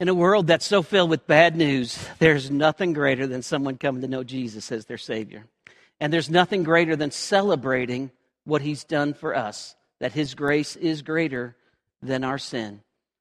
In 0.00 0.08
a 0.08 0.14
world 0.14 0.48
that's 0.48 0.66
so 0.66 0.82
filled 0.82 1.10
with 1.10 1.26
bad 1.28 1.56
news, 1.56 2.04
there's 2.18 2.50
nothing 2.50 2.94
greater 2.94 3.28
than 3.28 3.42
someone 3.42 3.78
coming 3.78 4.02
to 4.02 4.08
know 4.08 4.24
Jesus 4.24 4.72
as 4.72 4.86
their 4.86 4.98
Savior. 4.98 5.44
And 6.00 6.12
there's 6.12 6.28
nothing 6.28 6.64
greater 6.64 6.96
than 6.96 7.12
celebrating 7.12 8.10
what 8.44 8.60
He's 8.60 8.82
done 8.82 9.14
for 9.14 9.36
us, 9.36 9.76
that 10.00 10.12
His 10.12 10.34
grace 10.34 10.74
is 10.74 11.02
greater 11.02 11.54
than 12.02 12.24
our 12.24 12.38
sin. 12.38 12.80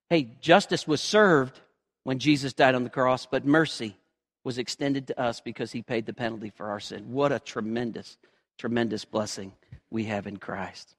Hey, 0.10 0.30
justice 0.42 0.88
was 0.88 1.00
served 1.00 1.62
when 2.06 2.18
Jesus 2.18 2.54
died 2.54 2.74
on 2.74 2.84
the 2.84 2.90
cross, 2.90 3.28
but 3.28 3.46
mercy 3.46 3.96
was 4.44 4.58
extended 4.58 5.08
to 5.08 5.22
us 5.22 5.42
because 5.42 5.72
He 5.72 5.84
paid 5.84 6.08
the 6.08 6.14
penalty 6.14 6.50
for 6.50 6.72
our 6.72 6.80
sin. 6.80 7.14
What 7.14 7.32
a 7.32 7.40
tremendous, 7.40 8.18
tremendous 8.58 9.06
blessing 9.06 9.54
we 9.92 10.06
have 10.06 10.26
in 10.26 10.38
Christ. 10.38 10.96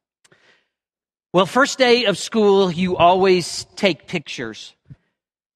Well, 1.32 1.46
first 1.46 1.78
day 1.78 2.04
of 2.04 2.16
school, 2.16 2.70
you 2.70 2.96
always 2.96 3.66
take 3.74 4.06
pictures. 4.06 4.72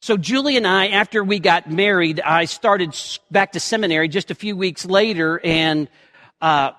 So, 0.01 0.17
Julie 0.17 0.57
and 0.57 0.67
I, 0.67 0.89
after 0.89 1.25
we 1.25 1.41
got 1.41 1.69
married, 1.69 2.21
I 2.21 2.45
started 2.45 2.97
back 3.33 3.53
to 3.53 3.61
seminary 3.61 4.07
just 4.07 4.31
a 4.31 4.35
few 4.35 4.57
weeks 4.57 4.85
later, 4.85 5.41
and 5.43 5.89
uh, 6.41 6.71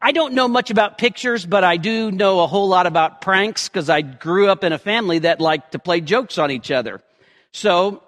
I 0.00 0.12
don't 0.12 0.34
know 0.34 0.46
much 0.46 0.70
about 0.70 0.98
pictures, 0.98 1.46
but 1.46 1.64
I 1.64 1.78
do 1.78 2.10
know 2.10 2.40
a 2.40 2.46
whole 2.46 2.68
lot 2.68 2.86
about 2.86 3.22
pranks 3.22 3.70
because 3.70 3.88
I 3.88 4.02
grew 4.02 4.50
up 4.50 4.62
in 4.62 4.74
a 4.74 4.78
family 4.78 5.20
that 5.20 5.40
liked 5.40 5.72
to 5.72 5.78
play 5.78 6.02
jokes 6.02 6.36
on 6.36 6.50
each 6.50 6.70
other. 6.70 7.02
So, 7.50 8.02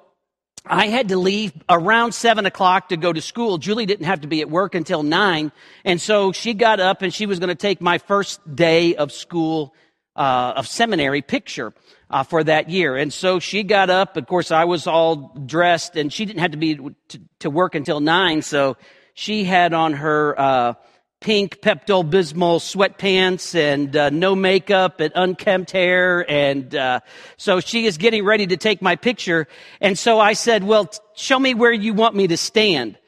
I 0.66 0.88
had 0.88 1.09
to 1.09 1.16
leave 1.16 1.55
around 1.71 2.12
seven 2.12 2.45
o'clock 2.45 2.91
to 2.91 2.98
go 2.98 3.10
to 3.10 3.23
school. 3.23 3.57
Julie 3.57 3.87
didn't 3.87 4.05
have 4.05 4.21
to 4.21 4.29
be 4.29 4.43
at 4.43 4.51
work 4.51 4.74
until 4.74 5.02
nine, 5.02 5.51
and 5.87 5.98
so 5.98 6.30
she 6.32 6.52
got 6.52 6.79
up 6.79 7.01
and 7.01 7.12
she 7.12 7.24
was 7.24 7.38
going 7.38 7.48
to 7.48 7.55
take 7.55 7.80
my 7.80 7.96
first 7.96 8.38
day 8.55 8.96
of 8.96 9.12
school, 9.12 9.74
uh, 10.15 10.52
of 10.57 10.69
seminary 10.69 11.23
picture 11.23 11.73
uh, 12.11 12.23
for 12.23 12.43
that 12.45 12.69
year. 12.69 12.97
And 12.97 13.12
so 13.12 13.39
she 13.39 13.62
got 13.62 13.91
up. 13.91 14.16
Of 14.16 14.27
course, 14.27 14.51
I 14.51 14.65
was 14.65 14.87
all 14.87 15.33
dressed, 15.47 15.97
and 15.97 16.12
she 16.12 16.25
didn't 16.25 16.41
have 16.41 16.53
to 16.53 16.57
be 16.57 16.77
to, 16.77 17.21
to 17.41 17.51
work 17.51 17.75
until 17.75 18.01
nine. 18.01 18.43
So 18.43 18.77
she 19.15 19.45
had 19.45 19.73
on 19.73 19.95
her 19.95 20.38
uh, 20.41 20.74
pink 21.21 21.60
Pepto 21.60 22.09
Bismol 22.09 22.60
sweatpants 22.60 23.55
and 23.55 23.95
uh, 23.97 24.10
no 24.10 24.35
makeup 24.35 25.01
and 25.01 25.13
unkempt 25.15 25.71
hair. 25.73 26.24
And 26.30 26.74
uh, 26.74 27.01
so 27.37 27.60
she 27.60 27.87
is 27.87 27.99
getting 27.99 28.25
ready 28.25 28.47
to 28.47 28.57
take 28.57 28.80
my 28.80 28.97
picture. 28.97 29.49
And 29.80 29.99
so 29.99 30.21
I 30.21 30.32
said, 30.32 30.65
"Well, 30.65 30.91
show 31.15 31.38
me 31.38 31.54
where 31.54 31.73
you 31.73 31.95
want 31.95 32.15
me 32.15 32.29
to 32.29 32.37
stand." 32.37 32.99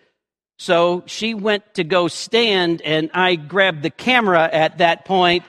So 0.58 1.04
she 1.06 1.32
went 1.32 1.74
to 1.74 1.84
go 1.84 2.08
stand, 2.08 2.82
and 2.82 3.10
I 3.14 3.36
grabbed 3.36 3.82
the 3.82 3.90
camera 3.90 4.46
at 4.52 4.76
that 4.78 5.06
point, 5.06 5.44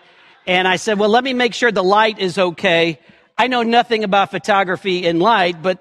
and 0.48 0.70
I 0.70 0.78
said, 0.78 1.00
"Well, 1.00 1.10
let 1.10 1.26
me 1.26 1.34
make 1.34 1.54
sure 1.54 1.70
the 1.70 1.84
light 1.84 2.20
is 2.20 2.38
okay." 2.38 3.00
I 3.42 3.48
know 3.48 3.64
nothing 3.64 4.04
about 4.04 4.30
photography 4.30 5.04
in 5.04 5.20
light, 5.20 5.64
but 5.64 5.80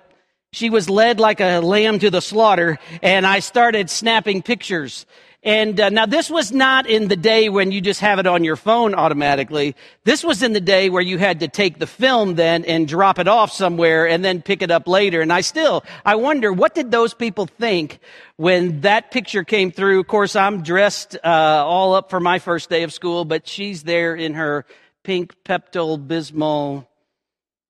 she 0.50 0.70
was 0.70 0.89
led 0.89 1.20
like 1.20 1.41
a 1.41 1.61
lamb 1.61 1.98
to 1.98 2.08
the 2.08 2.22
slaughter, 2.22 2.78
and 3.03 3.27
I 3.27 3.41
started 3.41 3.91
snapping 3.91 4.41
pictures. 4.41 5.05
And 5.42 5.78
uh, 5.78 5.91
now 5.91 6.06
this 6.06 6.31
was 6.31 6.53
not 6.53 6.86
in 6.86 7.08
the 7.08 7.16
day 7.16 7.50
when 7.50 7.70
you 7.70 7.83
just 7.83 8.00
have 8.00 8.19
it 8.19 8.27
on 8.27 8.44
your 8.44 8.56
phone 8.56 8.94
automatically. 8.94 9.77
This 10.05 10.25
was 10.25 10.42
in 10.42 10.55
the 10.55 10.61
day 10.62 10.88
where 10.88 11.03
you 11.03 11.19
had 11.19 11.41
to 11.41 11.48
take 11.48 11.78
the 11.78 11.86
film 11.86 12.36
then 12.36 12.64
and 12.64 12.88
drop 12.88 13.19
it 13.19 13.28
off 13.28 13.53
somewhere 13.53 14.08
and 14.08 14.25
then 14.25 14.41
pick 14.41 14.62
it 14.62 14.70
up 14.70 14.88
later. 14.88 15.20
And 15.20 15.31
I 15.31 15.42
still, 15.42 15.84
I 16.03 16.14
wonder, 16.14 16.55
what 16.55 16.75
did 16.75 16.91
those 16.91 17.12
people 17.12 17.44
think 17.44 17.98
when 18.36 18.81
that 18.81 19.11
picture 19.11 19.44
came 19.44 19.70
through? 19.70 20.00
Of 20.00 20.08
course, 20.08 20.34
I'm 20.34 20.62
dressed 20.62 21.14
uh, 21.22 21.62
all 21.66 21.92
up 21.92 22.08
for 22.08 22.20
my 22.20 22.38
first 22.38 22.70
day 22.70 22.84
of 22.84 22.92
school, 22.94 23.27
but 23.27 23.47
she's 23.47 23.83
there 23.83 24.16
in 24.16 24.33
her 24.33 24.64
pink 25.03 25.34
Pepto 25.44 25.98
Bismol 25.98 26.86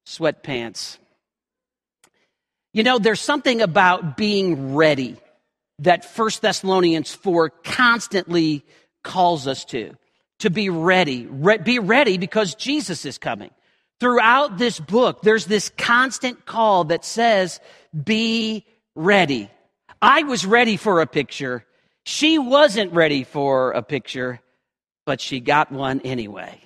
sweatpants. 0.07 0.99
You 2.73 2.83
know, 2.83 2.99
there's 2.99 3.21
something 3.21 3.61
about 3.63 4.17
being 4.17 4.75
ready 4.75 5.17
that 5.81 6.05
1 6.05 6.31
Thessalonians 6.41 7.13
4 7.15 7.51
constantly 7.51 8.65
calls 9.03 9.47
us 9.47 9.65
to. 9.67 9.97
To 10.41 10.51
be 10.51 10.71
ready. 10.71 11.27
Re- 11.27 11.59
be 11.59 11.79
ready 11.79 12.17
because 12.17 12.55
Jesus 12.55 13.05
is 13.05 13.19
coming. 13.19 13.51
Throughout 13.99 14.57
this 14.57 14.81
book, 14.81 15.21
there's 15.23 15.47
this 15.47 15.71
constant 15.77 16.47
call 16.47 16.85
that 16.85 17.05
says, 17.05 17.61
be 18.05 18.65
ready. 18.95 19.51
I 20.01 20.23
was 20.23 20.47
ready 20.47 20.77
for 20.77 21.01
a 21.01 21.07
picture. 21.07 21.65
She 22.05 22.39
wasn't 22.39 22.93
ready 22.93 23.25
for 23.25 23.73
a 23.73 23.83
picture, 23.83 24.41
but 25.05 25.21
she 25.21 25.41
got 25.41 25.71
one 25.71 26.01
anyway. 26.01 26.61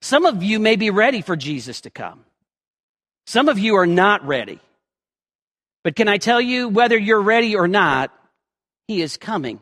Some 0.00 0.26
of 0.26 0.42
you 0.42 0.58
may 0.58 0.76
be 0.76 0.90
ready 0.90 1.22
for 1.22 1.36
Jesus 1.36 1.80
to 1.82 1.90
come. 1.90 2.24
Some 3.26 3.48
of 3.48 3.58
you 3.58 3.76
are 3.76 3.86
not 3.86 4.26
ready. 4.26 4.60
But 5.84 5.96
can 5.96 6.08
I 6.08 6.18
tell 6.18 6.40
you, 6.40 6.68
whether 6.68 6.96
you're 6.96 7.20
ready 7.20 7.56
or 7.56 7.68
not, 7.68 8.12
He 8.86 9.02
is 9.02 9.16
coming. 9.16 9.60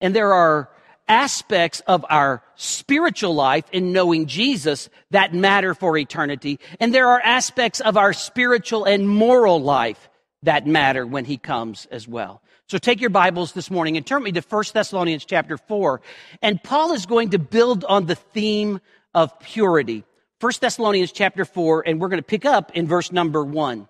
And 0.00 0.14
there 0.14 0.32
are 0.32 0.70
aspects 1.08 1.80
of 1.86 2.04
our 2.10 2.42
spiritual 2.56 3.34
life 3.34 3.64
in 3.70 3.92
knowing 3.92 4.26
Jesus 4.26 4.88
that 5.10 5.32
matter 5.34 5.74
for 5.74 5.96
eternity. 5.96 6.58
And 6.80 6.94
there 6.94 7.08
are 7.08 7.20
aspects 7.20 7.80
of 7.80 7.96
our 7.96 8.12
spiritual 8.12 8.84
and 8.84 9.08
moral 9.08 9.60
life 9.60 10.08
that 10.42 10.66
matter 10.66 11.06
when 11.06 11.24
He 11.24 11.36
comes 11.36 11.86
as 11.90 12.08
well. 12.08 12.42
So 12.68 12.78
take 12.78 13.00
your 13.00 13.10
Bibles 13.10 13.52
this 13.52 13.70
morning 13.70 13.96
and 13.96 14.04
turn 14.04 14.24
me 14.24 14.32
to 14.32 14.40
1 14.40 14.64
Thessalonians 14.74 15.24
chapter 15.24 15.56
4. 15.56 16.00
And 16.42 16.60
Paul 16.62 16.92
is 16.94 17.06
going 17.06 17.30
to 17.30 17.38
build 17.38 17.84
on 17.84 18.06
the 18.06 18.16
theme 18.16 18.80
of 19.16 19.40
purity. 19.40 20.04
1 20.40 20.52
Thessalonians 20.60 21.10
chapter 21.10 21.46
4, 21.46 21.88
and 21.88 21.98
we're 21.98 22.08
going 22.08 22.22
to 22.22 22.22
pick 22.22 22.44
up 22.44 22.76
in 22.76 22.86
verse 22.86 23.10
number 23.10 23.42
1. 23.42 23.88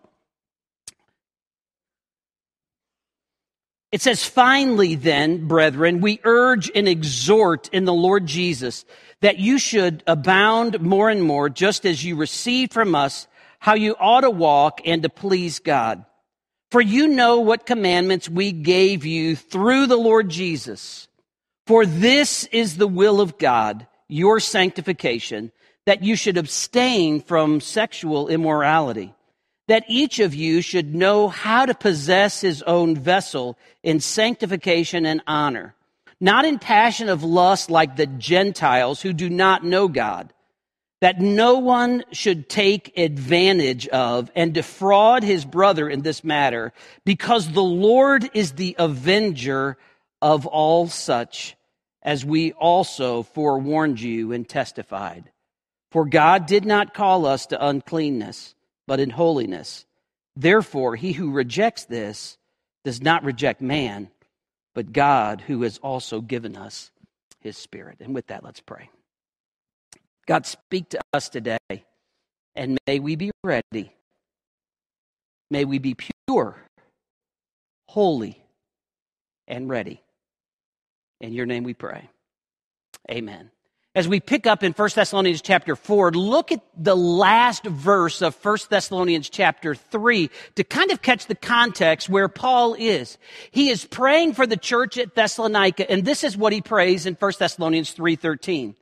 It 3.90 4.00
says, 4.00 4.24
Finally, 4.24 4.94
then, 4.94 5.48
brethren, 5.48 6.00
we 6.00 6.20
urge 6.22 6.70
and 6.72 6.86
exhort 6.86 7.68
in 7.70 7.84
the 7.84 7.92
Lord 7.92 8.26
Jesus 8.26 8.84
that 9.20 9.38
you 9.38 9.58
should 9.58 10.04
abound 10.06 10.80
more 10.80 11.10
and 11.10 11.22
more, 11.22 11.48
just 11.48 11.84
as 11.84 12.04
you 12.04 12.14
received 12.14 12.72
from 12.72 12.94
us 12.94 13.26
how 13.58 13.74
you 13.74 13.96
ought 13.98 14.20
to 14.20 14.30
walk 14.30 14.80
and 14.84 15.02
to 15.02 15.08
please 15.08 15.58
God. 15.58 16.04
For 16.70 16.80
you 16.80 17.08
know 17.08 17.40
what 17.40 17.66
commandments 17.66 18.28
we 18.28 18.52
gave 18.52 19.04
you 19.04 19.34
through 19.34 19.86
the 19.86 19.96
Lord 19.96 20.28
Jesus. 20.28 21.08
For 21.66 21.84
this 21.84 22.44
is 22.44 22.76
the 22.76 22.86
will 22.86 23.20
of 23.20 23.38
God 23.38 23.88
your 24.08 24.40
sanctification, 24.40 25.52
that 25.86 26.02
you 26.02 26.16
should 26.16 26.36
abstain 26.36 27.20
from 27.20 27.60
sexual 27.60 28.28
immorality, 28.28 29.14
that 29.68 29.84
each 29.88 30.20
of 30.20 30.34
you 30.34 30.60
should 30.60 30.94
know 30.94 31.28
how 31.28 31.66
to 31.66 31.74
possess 31.74 32.40
his 32.40 32.62
own 32.62 32.96
vessel 32.96 33.58
in 33.82 33.98
sanctification 34.00 35.06
and 35.06 35.22
honor, 35.26 35.74
not 36.20 36.44
in 36.44 36.58
passion 36.58 37.08
of 37.08 37.24
lust 37.24 37.70
like 37.70 37.96
the 37.96 38.06
Gentiles 38.06 39.02
who 39.02 39.12
do 39.12 39.28
not 39.28 39.64
know 39.64 39.88
God, 39.88 40.32
that 41.00 41.20
no 41.20 41.58
one 41.58 42.04
should 42.12 42.48
take 42.48 42.96
advantage 42.96 43.86
of 43.88 44.30
and 44.36 44.54
defraud 44.54 45.24
his 45.24 45.44
brother 45.44 45.88
in 45.88 46.02
this 46.02 46.22
matter, 46.22 46.72
because 47.04 47.50
the 47.50 47.62
Lord 47.62 48.30
is 48.34 48.52
the 48.52 48.76
avenger 48.78 49.76
of 50.22 50.46
all 50.46 50.86
such 50.86 51.55
as 52.06 52.24
we 52.24 52.52
also 52.52 53.24
forewarned 53.24 54.00
you 54.00 54.32
and 54.32 54.48
testified. 54.48 55.30
For 55.90 56.06
God 56.06 56.46
did 56.46 56.64
not 56.64 56.94
call 56.94 57.26
us 57.26 57.46
to 57.46 57.66
uncleanness, 57.66 58.54
but 58.86 59.00
in 59.00 59.10
holiness. 59.10 59.84
Therefore, 60.36 60.94
he 60.94 61.12
who 61.12 61.32
rejects 61.32 61.84
this 61.84 62.38
does 62.84 63.02
not 63.02 63.24
reject 63.24 63.60
man, 63.60 64.08
but 64.72 64.92
God, 64.92 65.40
who 65.40 65.62
has 65.62 65.78
also 65.78 66.20
given 66.20 66.56
us 66.56 66.92
his 67.40 67.58
Spirit. 67.58 67.96
And 68.00 68.14
with 68.14 68.28
that, 68.28 68.44
let's 68.44 68.60
pray. 68.60 68.88
God, 70.26 70.46
speak 70.46 70.90
to 70.90 71.00
us 71.12 71.28
today, 71.28 71.58
and 72.54 72.78
may 72.86 73.00
we 73.00 73.16
be 73.16 73.32
ready. 73.42 73.92
May 75.50 75.64
we 75.64 75.78
be 75.78 75.96
pure, 76.26 76.56
holy, 77.88 78.40
and 79.48 79.68
ready. 79.68 80.02
In 81.20 81.32
your 81.32 81.46
name 81.46 81.64
we 81.64 81.74
pray. 81.74 82.08
Amen. 83.10 83.50
As 83.94 84.06
we 84.06 84.20
pick 84.20 84.46
up 84.46 84.62
in 84.62 84.72
1 84.72 84.90
Thessalonians 84.94 85.40
chapter 85.40 85.74
4, 85.74 86.12
look 86.12 86.52
at 86.52 86.60
the 86.76 86.94
last 86.94 87.64
verse 87.64 88.20
of 88.20 88.36
1 88.44 88.58
Thessalonians 88.68 89.30
chapter 89.30 89.74
3 89.74 90.28
to 90.56 90.64
kind 90.64 90.90
of 90.90 91.00
catch 91.00 91.24
the 91.26 91.34
context 91.34 92.10
where 92.10 92.28
Paul 92.28 92.74
is. 92.74 93.16
He 93.52 93.70
is 93.70 93.86
praying 93.86 94.34
for 94.34 94.46
the 94.46 94.58
church 94.58 94.98
at 94.98 95.14
Thessalonica, 95.14 95.90
and 95.90 96.04
this 96.04 96.24
is 96.24 96.36
what 96.36 96.52
he 96.52 96.60
prays 96.60 97.06
in 97.06 97.14
1 97.14 97.32
Thessalonians 97.38 97.94
3:13. 97.94 98.74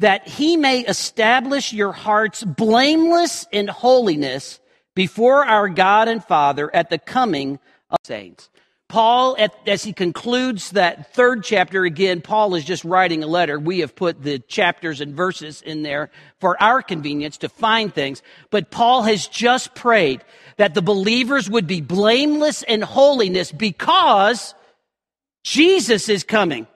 That 0.00 0.26
he 0.26 0.56
may 0.56 0.80
establish 0.80 1.72
your 1.72 1.92
hearts 1.92 2.42
blameless 2.42 3.46
in 3.52 3.68
holiness 3.68 4.58
before 4.96 5.44
our 5.44 5.68
God 5.68 6.08
and 6.08 6.24
Father 6.24 6.68
at 6.74 6.90
the 6.90 6.98
coming 6.98 7.60
of 7.90 7.98
saints. 8.02 8.50
Paul, 8.88 9.36
as 9.66 9.84
he 9.84 9.92
concludes 9.92 10.70
that 10.70 11.12
third 11.12 11.44
chapter, 11.44 11.84
again, 11.84 12.22
Paul 12.22 12.54
is 12.54 12.64
just 12.64 12.84
writing 12.84 13.22
a 13.22 13.26
letter. 13.26 13.58
We 13.58 13.80
have 13.80 13.94
put 13.94 14.22
the 14.22 14.38
chapters 14.38 15.02
and 15.02 15.14
verses 15.14 15.60
in 15.60 15.82
there 15.82 16.10
for 16.40 16.60
our 16.62 16.80
convenience 16.80 17.36
to 17.38 17.50
find 17.50 17.92
things. 17.92 18.22
But 18.50 18.70
Paul 18.70 19.02
has 19.02 19.28
just 19.28 19.74
prayed 19.74 20.24
that 20.56 20.72
the 20.72 20.80
believers 20.80 21.50
would 21.50 21.66
be 21.66 21.82
blameless 21.82 22.62
in 22.62 22.80
holiness 22.80 23.52
because 23.52 24.54
Jesus 25.44 26.08
is 26.08 26.24
coming. 26.24 26.66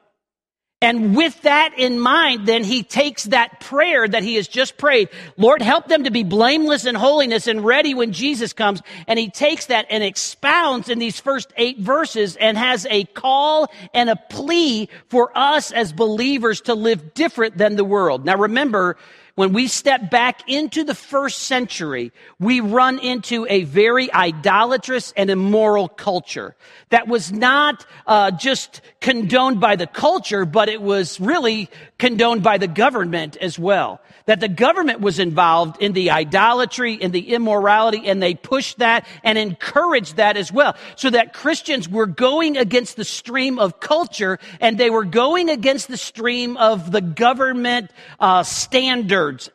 And 0.83 1.17
with 1.17 1.41
that 1.43 1.79
in 1.79 2.01
mind, 2.01 2.47
then 2.47 2.65
he 2.65 2.83
takes 2.83 3.25
that 3.25 3.61
prayer 3.61 4.07
that 4.07 4.25
he 4.25 4.35
has 4.35 4.49
just 4.49 4.77
prayed. 4.77 5.09
Lord, 5.37 5.63
help 5.63 5.87
them 5.87 6.05
to 6.05 6.11
be 6.11 6.25
blameless 6.25 6.85
in 6.85 6.97
holiness 6.97 7.47
and 7.47 7.65
ready 7.65 7.95
when 7.95 8.13
Jesus 8.13 8.53
comes. 8.53 8.83
And 9.07 9.17
he 9.17 9.31
takes 9.31 9.67
that 9.67 9.87
and 9.91 10.03
expounds 10.03 10.89
in 10.89 10.99
these 10.99 11.21
first 11.21 11.53
eight 11.57 11.79
verses 11.79 12.35
and 12.35 12.59
has 12.59 12.85
a 12.91 13.05
call 13.05 13.69
and 13.95 14.11
a 14.11 14.17
plea 14.17 14.89
for 15.09 15.31
us 15.39 15.71
as 15.71 15.93
believers 15.93 16.63
to 16.63 16.75
live 16.75 17.15
different 17.15 17.57
than 17.57 17.77
the 17.77 17.85
world. 17.85 18.25
Now 18.25 18.37
remember, 18.37 18.97
when 19.35 19.53
we 19.53 19.67
step 19.67 20.11
back 20.11 20.49
into 20.49 20.85
the 20.85 20.95
first 20.95 21.43
century, 21.43 22.13
we 22.39 22.61
run 22.61 22.99
into 22.99 23.47
a 23.49 23.65
very 23.65 24.13
idolatrous 24.13 25.13
and 25.17 25.31
immoral 25.31 25.89
culture 25.89 26.55
that 26.91 27.09
was 27.09 27.33
not 27.33 27.87
uh, 28.07 28.31
just 28.31 28.83
condoned 29.01 29.61
by 29.61 29.77
the 29.77 29.87
culture, 29.87 30.45
but 30.45 30.69
it 30.69 30.83
was 30.83 31.19
really 31.19 31.71
condoned 31.99 32.43
by 32.43 32.59
the 32.59 32.69
government 32.69 33.37
as 33.39 33.59
well 33.59 34.01
that 34.27 34.41
the 34.41 34.49
government 34.49 35.01
was 35.01 35.19
involved 35.19 35.81
in 35.81 35.93
the 35.93 36.11
idolatry 36.11 36.99
and 37.01 37.13
the 37.13 37.33
immorality, 37.33 38.07
and 38.07 38.23
they 38.23 38.35
pushed 38.35 38.79
that 38.79 39.07
and 39.25 39.39
encouraged 39.39 40.17
that 40.17 40.37
as 40.37 40.53
well. 40.53 40.77
So 40.97 41.11
that 41.11 41.33
Christians 41.33 41.89
were 41.89 42.07
going 42.07 42.57
against 42.57 42.97
the 42.97 43.05
stream 43.05 43.59
of 43.59 43.81
culture, 43.81 44.39
and 44.61 44.79
they 44.79 44.91
were 44.91 45.05
going 45.05 45.51
against 45.51 45.89
the 45.89 45.97
stream 45.97 46.57
of 46.57 46.93
the 46.93 47.01
government 47.01 47.91
uh, 48.21 48.43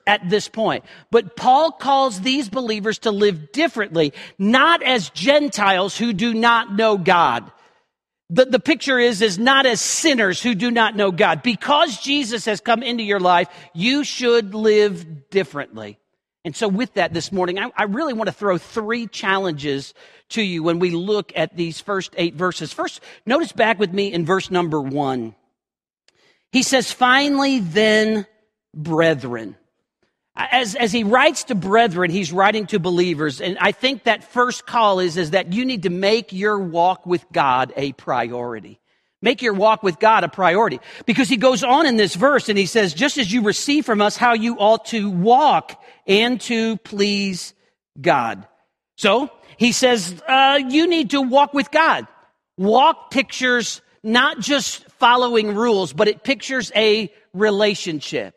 at 0.06 0.30
this 0.30 0.48
point. 0.48 0.86
But 1.12 1.36
Paul 1.36 1.72
calls 1.72 2.22
these 2.22 2.50
believers 2.50 3.00
to 3.00 3.12
live 3.12 3.52
differently, 3.52 4.14
not 4.38 4.84
as 4.84 5.10
Gentiles 5.10 5.98
who 5.98 6.14
do 6.14 6.34
not 6.34 6.74
know 6.74 6.98
God 6.98 7.52
the, 8.30 8.46
the 8.46 8.60
picture 8.60 9.00
is, 9.00 9.22
is 9.22 9.40
not 9.40 9.66
as 9.66 9.80
sinners 9.80 10.42
who 10.42 10.54
do 10.54 10.70
not 10.70 10.96
know 10.96 11.12
God. 11.12 11.42
Because 11.44 11.98
Jesus 12.02 12.46
has 12.46 12.60
come 12.60 12.84
into 12.84 13.04
your 13.04 13.20
life, 13.20 13.48
you 13.74 14.04
should 14.04 14.54
live 14.54 15.30
differently. 15.30 15.98
And 16.44 16.56
so 16.56 16.68
with 16.68 16.94
that 16.96 17.14
this 17.14 17.32
morning, 17.32 17.60
I, 17.60 17.72
I 17.76 17.84
really 17.84 18.14
want 18.14 18.28
to 18.28 18.34
throw 18.34 18.58
three 18.58 19.08
challenges 19.08 19.94
to 20.30 20.42
you 20.42 20.62
when 20.62 20.80
we 20.80 20.92
look 20.92 21.32
at 21.36 21.56
these 21.56 21.80
first 21.80 22.14
eight 22.18 22.36
verses. 22.36 22.74
First, 22.74 23.02
notice 23.26 23.52
back 23.52 23.80
with 23.80 23.94
me 23.94 24.12
in 24.12 24.26
verse 24.26 24.52
number 24.52 24.82
one. 24.82 25.36
He 26.52 26.64
says, 26.64 26.92
finally 26.92 27.60
then, 27.60 28.26
brethren. 28.78 29.58
As, 30.36 30.76
as 30.76 30.92
he 30.92 31.04
writes 31.04 31.46
to 31.46 31.56
brethren, 31.56 32.12
he's 32.12 32.32
writing 32.32 32.68
to 32.68 32.80
believers. 32.80 33.42
And 33.42 33.58
I 33.60 33.72
think 33.72 34.04
that 34.04 34.24
first 34.24 34.68
call 34.68 35.00
is, 35.00 35.18
is 35.18 35.32
that 35.32 35.52
you 35.52 35.66
need 35.66 35.84
to 35.84 35.90
make 35.90 36.32
your 36.32 36.60
walk 36.60 37.08
with 37.08 37.26
God 37.34 37.74
a 37.76 37.94
priority. 37.94 38.80
Make 39.20 39.42
your 39.42 39.56
walk 39.56 39.82
with 39.82 40.00
God 40.00 40.24
a 40.24 40.30
priority. 40.30 40.80
Because 41.08 41.28
he 41.28 41.38
goes 41.38 41.64
on 41.64 41.88
in 41.88 41.98
this 41.98 42.14
verse 42.14 42.50
and 42.50 42.58
he 42.58 42.68
says, 42.68 42.94
just 42.94 43.18
as 43.18 43.34
you 43.34 43.42
receive 43.42 43.84
from 43.84 44.00
us 44.00 44.16
how 44.16 44.34
you 44.34 44.58
ought 44.60 44.86
to 44.86 45.10
walk 45.10 45.84
and 46.06 46.40
to 46.42 46.78
please 46.78 47.56
God. 48.00 48.48
So 48.96 49.32
he 49.58 49.72
says, 49.72 50.22
uh, 50.28 50.60
you 50.70 50.88
need 50.88 51.10
to 51.12 51.22
walk 51.22 51.56
with 51.56 51.72
God. 51.72 52.08
Walk 52.58 53.10
pictures 53.10 53.82
not 54.04 54.40
just 54.40 54.86
following 54.92 55.56
rules, 55.56 55.94
but 55.94 56.08
it 56.08 56.24
pictures 56.24 56.72
a 56.76 57.12
relationship. 57.34 58.37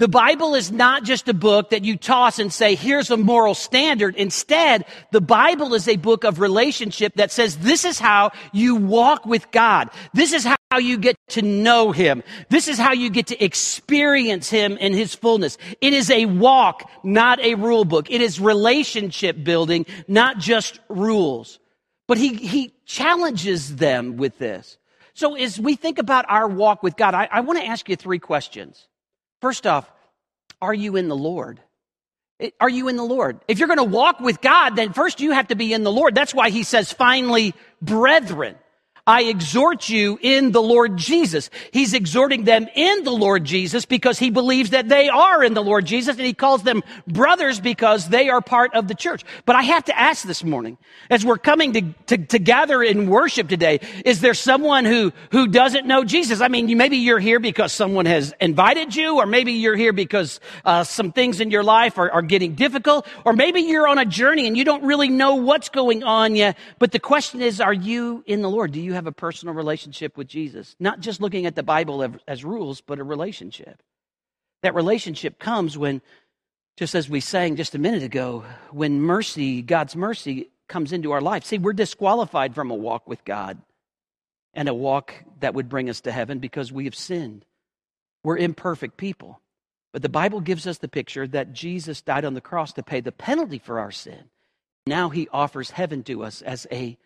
The 0.00 0.08
Bible 0.08 0.56
is 0.56 0.72
not 0.72 1.04
just 1.04 1.28
a 1.28 1.34
book 1.34 1.70
that 1.70 1.84
you 1.84 1.96
toss 1.96 2.40
and 2.40 2.52
say, 2.52 2.74
here's 2.74 3.10
a 3.10 3.16
moral 3.16 3.54
standard. 3.54 4.16
Instead, 4.16 4.86
the 5.12 5.20
Bible 5.20 5.72
is 5.72 5.86
a 5.86 5.94
book 5.94 6.24
of 6.24 6.40
relationship 6.40 7.14
that 7.14 7.30
says 7.30 7.58
this 7.58 7.84
is 7.84 8.00
how 8.00 8.32
you 8.52 8.74
walk 8.74 9.24
with 9.24 9.48
God. 9.52 9.90
This 10.12 10.32
is 10.32 10.44
how 10.44 10.78
you 10.78 10.98
get 10.98 11.16
to 11.28 11.42
know 11.42 11.92
Him. 11.92 12.24
This 12.48 12.66
is 12.66 12.76
how 12.76 12.92
you 12.92 13.08
get 13.08 13.28
to 13.28 13.44
experience 13.44 14.50
Him 14.50 14.76
in 14.78 14.94
His 14.94 15.14
fullness. 15.14 15.58
It 15.80 15.92
is 15.92 16.10
a 16.10 16.26
walk, 16.26 16.90
not 17.04 17.38
a 17.38 17.54
rule 17.54 17.84
book. 17.84 18.10
It 18.10 18.20
is 18.20 18.40
relationship 18.40 19.44
building, 19.44 19.86
not 20.08 20.38
just 20.38 20.80
rules. 20.88 21.60
But 22.08 22.18
He, 22.18 22.34
he 22.34 22.74
challenges 22.84 23.76
them 23.76 24.16
with 24.16 24.38
this. 24.38 24.76
So 25.14 25.36
as 25.36 25.60
we 25.60 25.76
think 25.76 26.00
about 26.00 26.24
our 26.28 26.48
walk 26.48 26.82
with 26.82 26.96
God, 26.96 27.14
I, 27.14 27.28
I 27.30 27.40
want 27.42 27.60
to 27.60 27.64
ask 27.64 27.88
you 27.88 27.94
three 27.94 28.18
questions. 28.18 28.88
First 29.44 29.66
off, 29.66 29.86
are 30.62 30.72
you 30.72 30.96
in 30.96 31.08
the 31.08 31.14
Lord? 31.14 31.60
Are 32.58 32.68
you 32.70 32.88
in 32.88 32.96
the 32.96 33.04
Lord? 33.04 33.40
If 33.46 33.58
you're 33.58 33.68
going 33.68 33.76
to 33.76 33.84
walk 33.84 34.18
with 34.18 34.40
God, 34.40 34.70
then 34.74 34.94
first 34.94 35.20
you 35.20 35.32
have 35.32 35.48
to 35.48 35.54
be 35.54 35.74
in 35.74 35.82
the 35.82 35.92
Lord. 35.92 36.14
That's 36.14 36.32
why 36.32 36.48
he 36.48 36.62
says, 36.62 36.90
finally, 36.90 37.52
brethren. 37.82 38.56
I 39.06 39.24
exhort 39.24 39.90
you 39.90 40.18
in 40.22 40.52
the 40.52 40.62
Lord 40.62 40.96
Jesus. 40.96 41.50
He's 41.72 41.92
exhorting 41.92 42.44
them 42.44 42.66
in 42.74 43.04
the 43.04 43.10
Lord 43.12 43.44
Jesus 43.44 43.84
because 43.84 44.18
he 44.18 44.30
believes 44.30 44.70
that 44.70 44.88
they 44.88 45.10
are 45.10 45.44
in 45.44 45.52
the 45.52 45.62
Lord 45.62 45.84
Jesus 45.84 46.16
and 46.16 46.24
he 46.24 46.32
calls 46.32 46.62
them 46.62 46.82
brothers 47.06 47.60
because 47.60 48.08
they 48.08 48.30
are 48.30 48.40
part 48.40 48.74
of 48.74 48.88
the 48.88 48.94
church. 48.94 49.22
But 49.44 49.56
I 49.56 49.62
have 49.62 49.84
to 49.86 49.98
ask 49.98 50.24
this 50.24 50.42
morning, 50.42 50.78
as 51.10 51.22
we're 51.22 51.36
coming 51.36 51.74
to, 51.74 51.82
to, 52.06 52.16
to 52.16 52.38
gather 52.38 52.82
in 52.82 53.10
worship 53.10 53.46
today, 53.46 53.80
is 54.06 54.22
there 54.22 54.32
someone 54.32 54.86
who, 54.86 55.12
who 55.32 55.48
doesn't 55.48 55.86
know 55.86 56.02
Jesus? 56.04 56.40
I 56.40 56.48
mean, 56.48 56.74
maybe 56.78 56.96
you're 56.96 57.18
here 57.18 57.40
because 57.40 57.74
someone 57.74 58.06
has 58.06 58.32
invited 58.40 58.96
you, 58.96 59.16
or 59.18 59.26
maybe 59.26 59.52
you're 59.52 59.76
here 59.76 59.92
because 59.92 60.40
uh, 60.64 60.82
some 60.82 61.12
things 61.12 61.40
in 61.40 61.50
your 61.50 61.62
life 61.62 61.98
are, 61.98 62.10
are 62.10 62.22
getting 62.22 62.54
difficult, 62.54 63.06
or 63.26 63.34
maybe 63.34 63.60
you're 63.60 63.86
on 63.86 63.98
a 63.98 64.06
journey 64.06 64.46
and 64.46 64.56
you 64.56 64.64
don't 64.64 64.84
really 64.84 65.10
know 65.10 65.34
what's 65.34 65.68
going 65.68 66.04
on 66.04 66.36
yet. 66.36 66.56
But 66.78 66.92
the 66.92 66.98
question 66.98 67.42
is, 67.42 67.60
are 67.60 67.74
you 67.74 68.24
in 68.26 68.40
the 68.40 68.48
Lord? 68.48 68.72
Do 68.72 68.80
have 68.94 69.06
a 69.06 69.12
personal 69.12 69.54
relationship 69.54 70.16
with 70.16 70.28
Jesus. 70.28 70.76
Not 70.78 71.00
just 71.00 71.20
looking 71.20 71.46
at 71.46 71.56
the 71.56 71.62
Bible 71.62 72.06
as 72.26 72.44
rules, 72.44 72.80
but 72.80 72.98
a 72.98 73.04
relationship. 73.04 73.82
That 74.62 74.74
relationship 74.74 75.38
comes 75.38 75.76
when, 75.76 76.00
just 76.76 76.94
as 76.94 77.08
we 77.08 77.20
sang 77.20 77.56
just 77.56 77.74
a 77.74 77.78
minute 77.78 78.02
ago, 78.02 78.44
when 78.70 79.00
mercy, 79.00 79.62
God's 79.62 79.94
mercy, 79.94 80.50
comes 80.68 80.92
into 80.92 81.12
our 81.12 81.20
life. 81.20 81.44
See, 81.44 81.58
we're 81.58 81.72
disqualified 81.72 82.54
from 82.54 82.70
a 82.70 82.74
walk 82.74 83.08
with 83.08 83.24
God 83.24 83.60
and 84.54 84.68
a 84.68 84.74
walk 84.74 85.14
that 85.40 85.54
would 85.54 85.68
bring 85.68 85.90
us 85.90 86.00
to 86.02 86.12
heaven 86.12 86.38
because 86.38 86.72
we 86.72 86.84
have 86.84 86.94
sinned. 86.94 87.44
We're 88.22 88.38
imperfect 88.38 88.96
people. 88.96 89.40
But 89.92 90.02
the 90.02 90.08
Bible 90.08 90.40
gives 90.40 90.66
us 90.66 90.78
the 90.78 90.88
picture 90.88 91.26
that 91.28 91.52
Jesus 91.52 92.02
died 92.02 92.24
on 92.24 92.34
the 92.34 92.40
cross 92.40 92.72
to 92.72 92.82
pay 92.82 93.00
the 93.00 93.12
penalty 93.12 93.58
for 93.58 93.78
our 93.78 93.92
sin. 93.92 94.24
Now 94.86 95.08
he 95.10 95.28
offers 95.28 95.70
heaven 95.70 96.02
to 96.04 96.24
us 96.24 96.42
as 96.42 96.66
a 96.72 96.98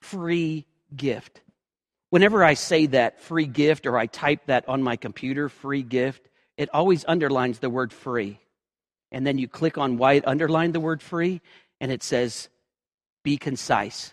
free 0.00 0.66
gift. 0.96 1.40
Whenever 2.10 2.42
I 2.42 2.54
say 2.54 2.86
that 2.86 3.20
free 3.20 3.46
gift 3.46 3.86
or 3.86 3.98
I 3.98 4.06
type 4.06 4.46
that 4.46 4.68
on 4.68 4.82
my 4.82 4.96
computer, 4.96 5.48
free 5.48 5.82
gift, 5.82 6.28
it 6.56 6.68
always 6.72 7.04
underlines 7.06 7.58
the 7.58 7.70
word 7.70 7.92
free. 7.92 8.38
And 9.12 9.26
then 9.26 9.38
you 9.38 9.48
click 9.48 9.78
on 9.78 9.98
why 9.98 10.14
it 10.14 10.26
underlined 10.26 10.74
the 10.74 10.80
word 10.80 11.02
free, 11.02 11.40
and 11.80 11.92
it 11.92 12.02
says, 12.02 12.48
be 13.24 13.36
concise. 13.36 14.12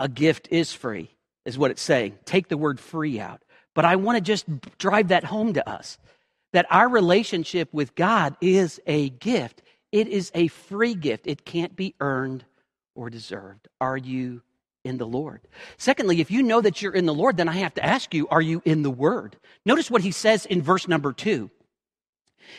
A 0.00 0.08
gift 0.08 0.48
is 0.50 0.72
free, 0.72 1.10
is 1.44 1.58
what 1.58 1.70
it's 1.70 1.82
saying. 1.82 2.18
Take 2.24 2.48
the 2.48 2.56
word 2.56 2.80
free 2.80 3.20
out. 3.20 3.42
But 3.74 3.84
I 3.84 3.96
want 3.96 4.16
to 4.16 4.22
just 4.22 4.46
drive 4.78 5.08
that 5.08 5.24
home 5.24 5.54
to 5.54 5.68
us 5.68 5.98
that 6.52 6.66
our 6.70 6.88
relationship 6.88 7.72
with 7.72 7.94
God 7.94 8.36
is 8.40 8.80
a 8.86 9.10
gift. 9.10 9.62
It 9.92 10.08
is 10.08 10.32
a 10.34 10.48
free 10.48 10.94
gift. 10.94 11.26
It 11.26 11.44
can't 11.44 11.76
be 11.76 11.94
earned 12.00 12.44
or 12.94 13.10
deserved. 13.10 13.68
Are 13.80 13.96
you 13.96 14.42
in 14.88 14.98
the 14.98 15.06
Lord. 15.06 15.40
Secondly, 15.76 16.20
if 16.20 16.30
you 16.30 16.42
know 16.42 16.60
that 16.60 16.82
you're 16.82 16.94
in 16.94 17.06
the 17.06 17.14
Lord, 17.14 17.36
then 17.36 17.48
I 17.48 17.56
have 17.58 17.74
to 17.74 17.84
ask 17.84 18.12
you, 18.14 18.26
are 18.28 18.42
you 18.42 18.62
in 18.64 18.82
the 18.82 18.90
Word? 18.90 19.36
Notice 19.64 19.90
what 19.90 20.02
he 20.02 20.10
says 20.10 20.46
in 20.46 20.62
verse 20.62 20.88
number 20.88 21.12
two. 21.12 21.50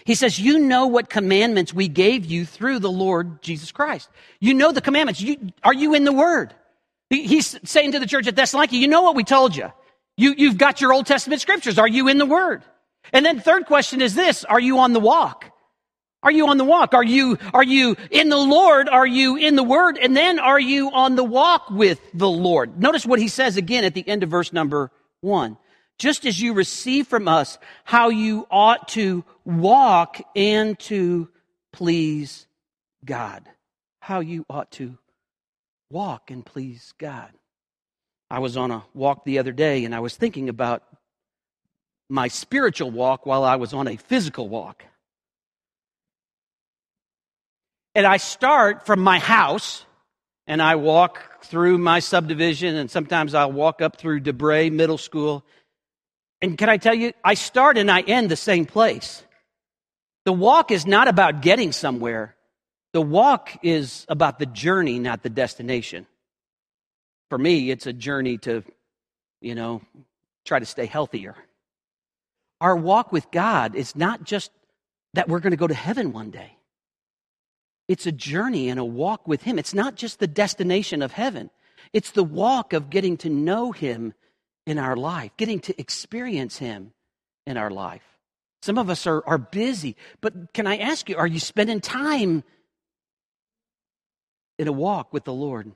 He 0.05 0.15
says, 0.15 0.39
You 0.39 0.59
know 0.59 0.87
what 0.87 1.09
commandments 1.09 1.73
we 1.73 1.87
gave 1.87 2.25
you 2.25 2.45
through 2.45 2.79
the 2.79 2.91
Lord 2.91 3.41
Jesus 3.41 3.71
Christ. 3.71 4.09
You 4.39 4.53
know 4.53 4.71
the 4.71 4.81
commandments. 4.81 5.19
You, 5.19 5.51
are 5.63 5.73
you 5.73 5.95
in 5.95 6.05
the 6.05 6.13
Word? 6.13 6.53
He's 7.09 7.59
saying 7.67 7.93
to 7.93 7.99
the 7.99 8.05
church 8.05 8.27
at 8.27 8.35
Thessalonica, 8.35 8.75
You 8.75 8.87
know 8.87 9.01
what 9.01 9.15
we 9.15 9.23
told 9.23 9.55
you. 9.55 9.71
you. 10.15 10.35
You've 10.37 10.57
got 10.57 10.79
your 10.79 10.93
Old 10.93 11.07
Testament 11.07 11.41
scriptures. 11.41 11.79
Are 11.79 11.87
you 11.87 12.07
in 12.07 12.17
the 12.17 12.25
Word? 12.25 12.63
And 13.11 13.25
then, 13.25 13.39
third 13.39 13.65
question 13.65 14.01
is 14.01 14.13
this 14.15 14.45
Are 14.45 14.59
you 14.59 14.79
on 14.79 14.93
the 14.93 14.99
walk? 14.99 15.48
Are 16.21 16.31
you 16.31 16.47
on 16.47 16.57
the 16.57 16.65
walk? 16.65 16.93
Are 16.93 17.03
you, 17.03 17.37
are 17.53 17.63
you 17.63 17.95
in 18.11 18.29
the 18.29 18.37
Lord? 18.37 18.89
Are 18.89 19.07
you 19.07 19.37
in 19.37 19.55
the 19.55 19.63
Word? 19.63 19.97
And 19.97 20.15
then 20.15 20.37
are 20.37 20.59
you 20.59 20.91
on 20.91 21.15
the 21.15 21.23
walk 21.23 21.69
with 21.69 21.99
the 22.13 22.29
Lord? 22.29 22.79
Notice 22.79 23.05
what 23.05 23.19
he 23.19 23.29
says 23.29 23.55
again 23.55 23.85
at 23.85 23.93
the 23.93 24.05
end 24.07 24.23
of 24.23 24.29
verse 24.29 24.51
number 24.51 24.91
one. 25.21 25.57
Just 25.97 26.25
as 26.25 26.41
you 26.41 26.53
receive 26.53 27.07
from 27.07 27.27
us 27.27 27.57
how 27.83 28.09
you 28.09 28.47
ought 28.51 28.89
to 28.89 29.23
walk 29.45 30.21
and 30.35 30.77
to 30.79 31.29
please 31.71 32.47
God. 33.05 33.47
How 34.01 34.19
you 34.19 34.45
ought 34.49 34.71
to 34.73 34.97
walk 35.89 36.31
and 36.31 36.45
please 36.45 36.93
God. 36.97 37.31
I 38.29 38.39
was 38.39 38.57
on 38.57 38.71
a 38.71 38.83
walk 38.93 39.23
the 39.23 39.39
other 39.39 39.51
day 39.51 39.85
and 39.85 39.95
I 39.95 39.99
was 40.01 40.15
thinking 40.15 40.49
about 40.49 40.83
my 42.09 42.27
spiritual 42.27 42.91
walk 42.91 43.25
while 43.25 43.43
I 43.43 43.55
was 43.55 43.73
on 43.73 43.87
a 43.87 43.95
physical 43.95 44.49
walk. 44.49 44.83
And 47.95 48.05
I 48.05 48.17
start 48.17 48.85
from 48.85 48.99
my 48.99 49.19
house 49.19 49.85
and 50.47 50.61
I 50.61 50.75
walk 50.75 51.45
through 51.45 51.77
my 51.77 51.99
subdivision, 51.99 52.75
and 52.75 52.89
sometimes 52.89 53.35
I'll 53.35 53.51
walk 53.51 53.81
up 53.81 53.97
through 53.97 54.21
DeBray 54.21 54.71
Middle 54.71 54.97
School. 54.97 55.45
And 56.41 56.57
can 56.57 56.69
I 56.69 56.77
tell 56.77 56.95
you, 56.95 57.13
I 57.23 57.35
start 57.35 57.77
and 57.77 57.89
I 57.89 58.01
end 58.01 58.29
the 58.31 58.35
same 58.35 58.65
place. 58.65 59.23
The 60.25 60.33
walk 60.33 60.71
is 60.71 60.87
not 60.87 61.07
about 61.07 61.41
getting 61.41 61.71
somewhere, 61.71 62.35
the 62.93 63.01
walk 63.01 63.59
is 63.61 64.05
about 64.09 64.39
the 64.39 64.47
journey, 64.47 64.97
not 64.97 65.21
the 65.21 65.29
destination. 65.29 66.07
For 67.29 67.37
me, 67.37 67.69
it's 67.69 67.85
a 67.85 67.93
journey 67.93 68.39
to, 68.39 68.63
you 69.41 69.53
know, 69.53 69.83
try 70.45 70.57
to 70.57 70.65
stay 70.65 70.87
healthier. 70.87 71.35
Our 72.59 72.75
walk 72.75 73.11
with 73.11 73.29
God 73.29 73.75
is 73.75 73.95
not 73.95 74.23
just 74.23 74.51
that 75.13 75.29
we're 75.29 75.39
going 75.39 75.51
to 75.51 75.57
go 75.57 75.67
to 75.67 75.75
heaven 75.75 76.11
one 76.11 76.31
day. 76.31 76.57
It's 77.89 78.05
a 78.05 78.11
journey 78.11 78.69
and 78.69 78.79
a 78.79 78.85
walk 78.85 79.27
with 79.27 79.41
Him. 79.41 79.57
It's 79.57 79.73
not 79.73 79.95
just 79.95 80.19
the 80.19 80.27
destination 80.27 81.01
of 81.01 81.11
heaven, 81.11 81.49
it's 81.91 82.11
the 82.11 82.23
walk 82.23 82.71
of 82.71 82.89
getting 82.91 83.17
to 83.17 83.29
know 83.29 83.71
Him 83.71 84.13
in 84.67 84.77
our 84.77 84.95
life, 84.95 85.31
getting 85.35 85.59
to 85.61 85.81
experience 85.81 86.57
Him 86.59 86.93
in 87.47 87.57
our 87.57 87.71
life. 87.71 88.03
Some 88.61 88.77
of 88.77 88.91
us 88.91 89.07
are, 89.07 89.23
are 89.25 89.39
busy, 89.39 89.95
but 90.21 90.53
can 90.53 90.67
I 90.67 90.77
ask 90.77 91.09
you, 91.09 91.17
are 91.17 91.25
you 91.25 91.39
spending 91.39 91.81
time 91.81 92.43
in 94.59 94.67
a 94.67 94.71
walk 94.71 95.11
with 95.11 95.23
the 95.23 95.33
Lord? 95.33 95.71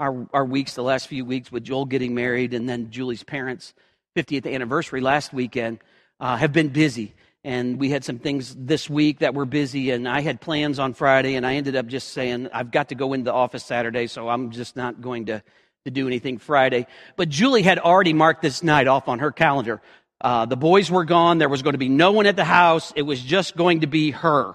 Our, 0.00 0.26
our 0.32 0.44
weeks, 0.44 0.74
the 0.74 0.82
last 0.82 1.06
few 1.06 1.24
weeks 1.24 1.52
with 1.52 1.62
Joel 1.62 1.84
getting 1.84 2.14
married 2.14 2.52
and 2.52 2.68
then 2.68 2.90
Julie's 2.90 3.22
parents' 3.22 3.74
50th 4.16 4.52
anniversary 4.52 5.02
last 5.02 5.32
weekend, 5.32 5.78
uh, 6.18 6.36
have 6.36 6.52
been 6.52 6.70
busy 6.70 7.14
and 7.44 7.78
we 7.78 7.88
had 7.88 8.04
some 8.04 8.18
things 8.18 8.54
this 8.58 8.90
week 8.90 9.20
that 9.20 9.34
were 9.34 9.46
busy 9.46 9.90
and 9.90 10.08
i 10.08 10.20
had 10.20 10.40
plans 10.40 10.78
on 10.78 10.92
friday 10.92 11.34
and 11.34 11.46
i 11.46 11.54
ended 11.54 11.76
up 11.76 11.86
just 11.86 12.10
saying 12.10 12.48
i've 12.52 12.70
got 12.70 12.88
to 12.88 12.94
go 12.94 13.12
into 13.12 13.24
the 13.24 13.32
office 13.32 13.64
saturday 13.64 14.06
so 14.06 14.28
i'm 14.28 14.50
just 14.50 14.76
not 14.76 15.00
going 15.00 15.26
to, 15.26 15.42
to 15.84 15.90
do 15.90 16.06
anything 16.06 16.38
friday. 16.38 16.86
But 17.16 17.28
julie 17.28 17.62
had 17.62 17.78
already 17.78 18.12
marked 18.12 18.42
this 18.42 18.62
night 18.62 18.86
off 18.86 19.08
on 19.08 19.20
her 19.20 19.30
calendar. 19.30 19.80
Uh, 20.20 20.44
the 20.44 20.56
boys 20.56 20.90
were 20.90 21.06
gone. 21.06 21.38
There 21.38 21.48
was 21.48 21.62
going 21.62 21.72
to 21.72 21.78
be 21.78 21.88
no 21.88 22.12
one 22.12 22.26
at 22.26 22.36
the 22.36 22.44
house. 22.44 22.92
It 22.94 23.02
was 23.02 23.22
just 23.22 23.56
going 23.56 23.80
to 23.80 23.86
be 23.86 24.10
her. 24.10 24.54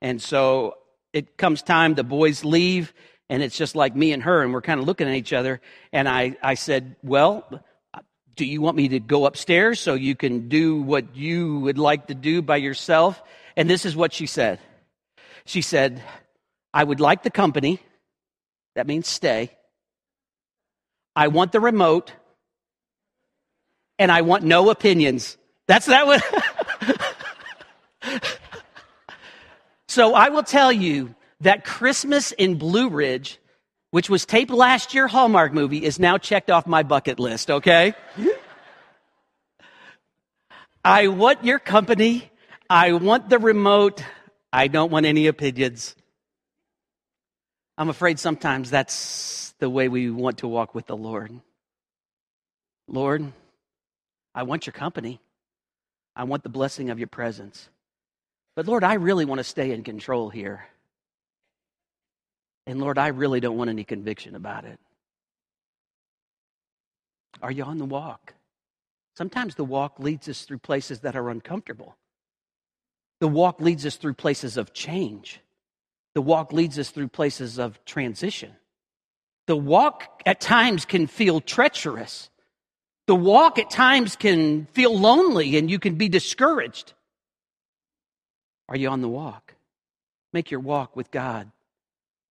And 0.00 0.20
so 0.20 0.78
it 1.12 1.36
comes 1.36 1.62
time 1.62 1.94
the 1.94 2.04
boys 2.04 2.42
leave 2.42 2.94
and 3.28 3.42
it's 3.42 3.56
just 3.56 3.76
like 3.76 3.94
me 3.94 4.12
and 4.12 4.22
her 4.22 4.42
and 4.42 4.52
we're 4.52 4.62
kind 4.62 4.80
of 4.80 4.86
looking 4.86 5.06
at 5.06 5.14
each 5.14 5.32
other. 5.32 5.60
And 5.92 6.08
i, 6.08 6.36
I 6.42 6.54
said 6.54 6.96
well 7.02 7.62
do 8.36 8.44
you 8.44 8.60
want 8.60 8.76
me 8.76 8.88
to 8.88 9.00
go 9.00 9.26
upstairs 9.26 9.80
so 9.80 9.94
you 9.94 10.16
can 10.16 10.48
do 10.48 10.80
what 10.80 11.16
you 11.16 11.60
would 11.60 11.78
like 11.78 12.08
to 12.08 12.14
do 12.14 12.42
by 12.42 12.56
yourself? 12.56 13.22
And 13.56 13.70
this 13.70 13.86
is 13.86 13.94
what 13.94 14.12
she 14.12 14.26
said. 14.26 14.58
She 15.44 15.62
said, 15.62 16.02
I 16.72 16.82
would 16.82 17.00
like 17.00 17.22
the 17.22 17.30
company. 17.30 17.80
That 18.74 18.86
means 18.86 19.06
stay. 19.06 19.50
I 21.14 21.28
want 21.28 21.52
the 21.52 21.60
remote. 21.60 22.12
And 23.98 24.10
I 24.10 24.22
want 24.22 24.42
no 24.42 24.70
opinions. 24.70 25.36
That's 25.68 25.86
that 25.86 26.06
one. 26.06 26.20
so 29.88 30.14
I 30.14 30.30
will 30.30 30.42
tell 30.42 30.72
you 30.72 31.14
that 31.40 31.64
Christmas 31.64 32.32
in 32.32 32.56
Blue 32.56 32.90
Ridge 32.90 33.38
which 33.94 34.10
was 34.10 34.26
taped 34.26 34.50
last 34.50 34.92
year 34.92 35.06
Hallmark 35.06 35.52
movie, 35.52 35.84
is 35.84 36.00
now 36.00 36.18
checked 36.18 36.50
off 36.50 36.66
my 36.66 36.82
bucket 36.82 37.20
list, 37.20 37.48
okay? 37.48 37.94
I 40.84 41.06
want 41.06 41.44
your 41.44 41.60
company. 41.60 42.28
I 42.68 42.94
want 42.94 43.30
the 43.30 43.38
remote. 43.38 44.02
I 44.52 44.66
don't 44.66 44.90
want 44.90 45.06
any 45.06 45.28
opinions. 45.28 45.94
I'm 47.78 47.88
afraid 47.88 48.18
sometimes 48.18 48.68
that's 48.68 49.54
the 49.60 49.70
way 49.70 49.86
we 49.86 50.10
want 50.10 50.38
to 50.38 50.48
walk 50.48 50.74
with 50.74 50.86
the 50.86 50.96
Lord. 50.96 51.30
Lord, 52.88 53.32
I 54.34 54.42
want 54.42 54.66
your 54.66 54.72
company. 54.72 55.20
I 56.16 56.24
want 56.24 56.42
the 56.42 56.48
blessing 56.48 56.90
of 56.90 56.98
your 56.98 57.06
presence. 57.06 57.68
But 58.56 58.66
Lord, 58.66 58.82
I 58.82 58.94
really 58.94 59.24
want 59.24 59.38
to 59.38 59.44
stay 59.44 59.70
in 59.70 59.84
control 59.84 60.30
here. 60.30 60.66
And 62.66 62.80
Lord, 62.80 62.98
I 62.98 63.08
really 63.08 63.40
don't 63.40 63.56
want 63.56 63.70
any 63.70 63.84
conviction 63.84 64.34
about 64.34 64.64
it. 64.64 64.78
Are 67.42 67.50
you 67.50 67.64
on 67.64 67.78
the 67.78 67.84
walk? 67.84 68.34
Sometimes 69.16 69.54
the 69.54 69.64
walk 69.64 70.00
leads 70.00 70.28
us 70.28 70.42
through 70.42 70.58
places 70.58 71.00
that 71.00 71.16
are 71.16 71.30
uncomfortable. 71.30 71.96
The 73.20 73.28
walk 73.28 73.60
leads 73.60 73.86
us 73.86 73.96
through 73.96 74.14
places 74.14 74.56
of 74.56 74.72
change. 74.72 75.40
The 76.14 76.22
walk 76.22 76.52
leads 76.52 76.78
us 76.78 76.90
through 76.90 77.08
places 77.08 77.58
of 77.58 77.84
transition. 77.84 78.52
The 79.46 79.56
walk 79.56 80.22
at 80.24 80.40
times 80.40 80.84
can 80.84 81.06
feel 81.06 81.40
treacherous. 81.40 82.30
The 83.06 83.14
walk 83.14 83.58
at 83.58 83.70
times 83.70 84.16
can 84.16 84.66
feel 84.72 84.98
lonely 84.98 85.56
and 85.58 85.70
you 85.70 85.78
can 85.78 85.96
be 85.96 86.08
discouraged. 86.08 86.94
Are 88.68 88.76
you 88.76 88.88
on 88.88 89.02
the 89.02 89.08
walk? 89.08 89.54
Make 90.32 90.50
your 90.50 90.60
walk 90.60 90.96
with 90.96 91.10
God 91.10 91.50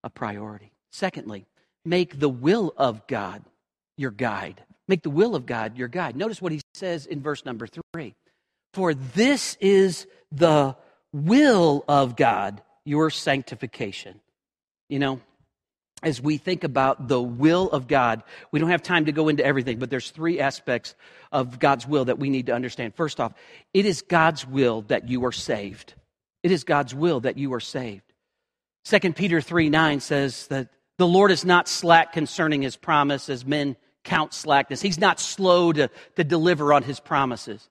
a 0.03 0.09
priority. 0.09 0.71
Secondly, 0.91 1.45
make 1.85 2.19
the 2.19 2.29
will 2.29 2.73
of 2.77 3.07
God 3.07 3.43
your 3.97 4.11
guide. 4.11 4.63
Make 4.87 5.03
the 5.03 5.09
will 5.09 5.35
of 5.35 5.45
God 5.45 5.77
your 5.77 5.87
guide. 5.87 6.15
Notice 6.15 6.41
what 6.41 6.51
he 6.51 6.61
says 6.73 7.05
in 7.05 7.21
verse 7.21 7.45
number 7.45 7.67
three. 7.67 8.15
For 8.73 8.93
this 8.93 9.55
is 9.61 10.07
the 10.31 10.75
will 11.11 11.85
of 11.87 12.15
God, 12.15 12.61
your 12.85 13.09
sanctification. 13.09 14.19
You 14.89 14.99
know, 14.99 15.21
as 16.01 16.21
we 16.21 16.37
think 16.37 16.63
about 16.63 17.07
the 17.07 17.21
will 17.21 17.69
of 17.69 17.87
God, 17.87 18.23
we 18.51 18.59
don't 18.59 18.69
have 18.69 18.83
time 18.83 19.05
to 19.05 19.11
go 19.11 19.29
into 19.29 19.45
everything, 19.45 19.79
but 19.79 19.89
there's 19.89 20.11
three 20.11 20.39
aspects 20.39 20.95
of 21.31 21.59
God's 21.59 21.87
will 21.87 22.05
that 22.05 22.19
we 22.19 22.29
need 22.29 22.47
to 22.47 22.53
understand. 22.53 22.93
First 22.95 23.19
off, 23.19 23.33
it 23.73 23.85
is 23.85 24.01
God's 24.01 24.45
will 24.45 24.81
that 24.83 25.07
you 25.07 25.25
are 25.25 25.31
saved. 25.31 25.93
It 26.41 26.51
is 26.51 26.65
God's 26.65 26.93
will 26.93 27.21
that 27.21 27.37
you 27.37 27.53
are 27.53 27.61
saved. 27.61 28.12
2 28.85 29.13
Peter 29.13 29.41
3 29.41 29.69
9 29.69 29.99
says 29.99 30.47
that 30.47 30.67
the 30.97 31.07
Lord 31.07 31.31
is 31.31 31.45
not 31.45 31.67
slack 31.67 32.13
concerning 32.13 32.61
his 32.61 32.75
promise 32.75 33.29
as 33.29 33.45
men 33.45 33.75
count 34.03 34.33
slackness. 34.33 34.81
He's 34.81 34.99
not 34.99 35.19
slow 35.19 35.71
to, 35.73 35.89
to 36.15 36.23
deliver 36.23 36.73
on 36.73 36.83
his 36.83 36.99
promises. 36.99 37.69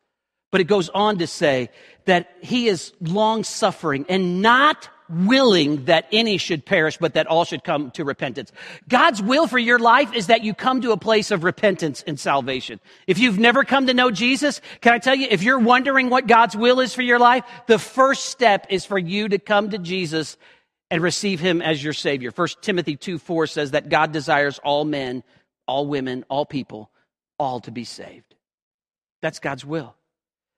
But 0.51 0.61
it 0.61 0.65
goes 0.65 0.89
on 0.91 1.19
to 1.19 1.27
say 1.27 1.71
that 2.05 2.31
he 2.43 2.69
is 2.69 2.93
long 3.01 3.43
suffering 3.43 4.05
and 4.09 4.43
not 4.43 4.89
willing 5.09 5.87
that 5.87 6.07
any 6.13 6.39
should 6.39 6.65
perish, 6.65 6.97
but 6.99 7.15
that 7.15 7.27
all 7.27 7.45
should 7.45 7.65
come 7.65 7.91
to 7.93 8.05
repentance. 8.05 8.53
God's 8.89 9.23
will 9.23 9.47
for 9.47 9.59
your 9.59 9.79
life 9.79 10.13
is 10.15 10.29
that 10.29 10.43
you 10.43 10.55
come 10.55 10.81
to 10.83 10.93
a 10.93 10.97
place 10.97 11.31
of 11.31 11.45
repentance 11.45 12.03
and 12.07 12.19
salvation. 12.19 12.81
If 13.07 13.19
you've 13.19 13.39
never 13.39 13.65
come 13.65 13.87
to 13.87 13.95
know 13.95 14.11
Jesus, 14.11 14.61
can 14.81 14.93
I 14.93 14.99
tell 14.99 15.15
you, 15.15 15.27
if 15.31 15.43
you're 15.43 15.59
wondering 15.59 16.11
what 16.11 16.27
God's 16.27 16.57
will 16.57 16.81
is 16.81 16.95
for 16.95 17.03
your 17.03 17.19
life, 17.19 17.45
the 17.67 17.79
first 17.79 18.27
step 18.27 18.67
is 18.71 18.85
for 18.85 18.99
you 18.99 19.29
to 19.29 19.39
come 19.39 19.71
to 19.71 19.79
Jesus 19.79 20.37
and 20.93 21.03
receive 21.03 21.41
him 21.41 21.63
as 21.63 21.83
your 21.83 21.95
Savior. 21.95 22.31
1 22.31 22.49
Timothy 22.61 22.97
2 22.97 23.19
4 23.19 23.47
says 23.47 23.71
that 23.71 23.89
God 23.89 24.13
desires 24.13 24.61
all 24.63 24.85
men, 24.85 25.25
all 25.67 25.87
women, 25.87 26.23
all 26.29 26.45
people, 26.45 26.91
all 27.39 27.61
to 27.61 27.71
be 27.71 27.85
saved. 27.85 28.35
That's 29.23 29.39
God's 29.39 29.65
will. 29.65 29.97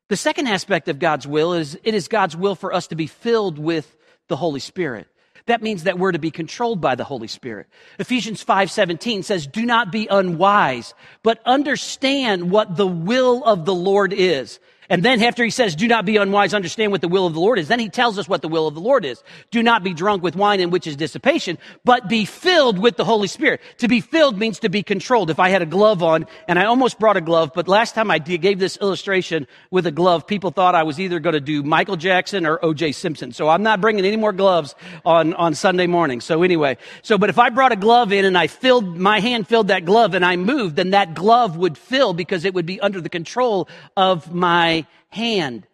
The 0.08 0.16
second 0.16 0.48
aspect 0.48 0.88
of 0.88 0.98
God's 0.98 1.24
will 1.24 1.52
is 1.52 1.78
it 1.84 1.94
is 1.94 2.08
God's 2.08 2.36
will 2.36 2.56
for 2.56 2.72
us 2.74 2.88
to 2.88 2.96
be 2.96 3.06
filled 3.06 3.60
with 3.60 3.96
the 4.26 4.34
Holy 4.34 4.58
Spirit. 4.58 5.06
That 5.46 5.62
means 5.62 5.84
that 5.84 6.00
we're 6.00 6.10
to 6.10 6.18
be 6.18 6.32
controlled 6.32 6.80
by 6.80 6.96
the 6.96 7.04
Holy 7.04 7.28
Spirit. 7.28 7.68
Ephesians 8.00 8.42
5:17 8.42 9.22
says, 9.22 9.46
"Do 9.46 9.64
not 9.64 9.92
be 9.92 10.08
unwise, 10.10 10.94
but 11.22 11.40
understand 11.46 12.50
what 12.50 12.76
the 12.76 12.88
will 12.88 13.44
of 13.44 13.66
the 13.66 13.74
Lord 13.74 14.12
is." 14.12 14.58
And 14.88 15.02
then 15.02 15.22
after 15.22 15.44
he 15.44 15.50
says, 15.50 15.74
do 15.74 15.88
not 15.88 16.04
be 16.04 16.16
unwise, 16.16 16.54
understand 16.54 16.92
what 16.92 17.00
the 17.00 17.08
will 17.08 17.26
of 17.26 17.34
the 17.34 17.40
Lord 17.40 17.58
is. 17.58 17.68
Then 17.68 17.80
he 17.80 17.88
tells 17.88 18.18
us 18.18 18.28
what 18.28 18.42
the 18.42 18.48
will 18.48 18.66
of 18.66 18.74
the 18.74 18.80
Lord 18.80 19.04
is. 19.04 19.22
Do 19.50 19.62
not 19.62 19.82
be 19.82 19.94
drunk 19.94 20.22
with 20.22 20.36
wine 20.36 20.60
in 20.60 20.70
which 20.70 20.86
is 20.86 20.96
dissipation, 20.96 21.58
but 21.84 22.08
be 22.08 22.24
filled 22.24 22.78
with 22.78 22.96
the 22.96 23.04
Holy 23.04 23.28
Spirit. 23.28 23.60
To 23.78 23.88
be 23.88 24.00
filled 24.00 24.38
means 24.38 24.58
to 24.60 24.68
be 24.68 24.82
controlled. 24.82 25.30
If 25.30 25.40
I 25.40 25.48
had 25.48 25.62
a 25.62 25.66
glove 25.66 26.02
on, 26.02 26.26
and 26.48 26.58
I 26.58 26.66
almost 26.66 26.98
brought 26.98 27.16
a 27.16 27.20
glove, 27.20 27.52
but 27.54 27.68
last 27.68 27.94
time 27.94 28.10
I 28.10 28.18
gave 28.18 28.58
this 28.58 28.76
illustration 28.78 29.46
with 29.70 29.86
a 29.86 29.92
glove, 29.92 30.26
people 30.26 30.50
thought 30.50 30.74
I 30.74 30.82
was 30.82 31.00
either 31.00 31.20
going 31.20 31.34
to 31.34 31.40
do 31.40 31.62
Michael 31.62 31.96
Jackson 31.96 32.46
or 32.46 32.62
O.J. 32.64 32.92
Simpson. 32.92 33.32
So 33.32 33.48
I'm 33.48 33.62
not 33.62 33.80
bringing 33.80 34.04
any 34.04 34.16
more 34.16 34.32
gloves 34.32 34.74
on, 35.04 35.34
on 35.34 35.54
Sunday 35.54 35.86
morning. 35.86 36.20
So 36.20 36.42
anyway, 36.42 36.76
so, 37.02 37.16
but 37.18 37.30
if 37.30 37.38
I 37.38 37.50
brought 37.50 37.72
a 37.72 37.76
glove 37.76 38.12
in 38.12 38.24
and 38.24 38.36
I 38.36 38.46
filled, 38.46 38.96
my 38.96 39.20
hand 39.20 39.48
filled 39.48 39.68
that 39.68 39.84
glove 39.84 40.14
and 40.14 40.24
I 40.24 40.36
moved, 40.36 40.76
then 40.76 40.90
that 40.90 41.14
glove 41.14 41.56
would 41.56 41.78
fill 41.78 42.12
because 42.12 42.44
it 42.44 42.54
would 42.54 42.66
be 42.66 42.80
under 42.80 43.00
the 43.00 43.08
control 43.08 43.68
of 43.96 44.34
my 44.34 44.73
hand. 45.08 45.66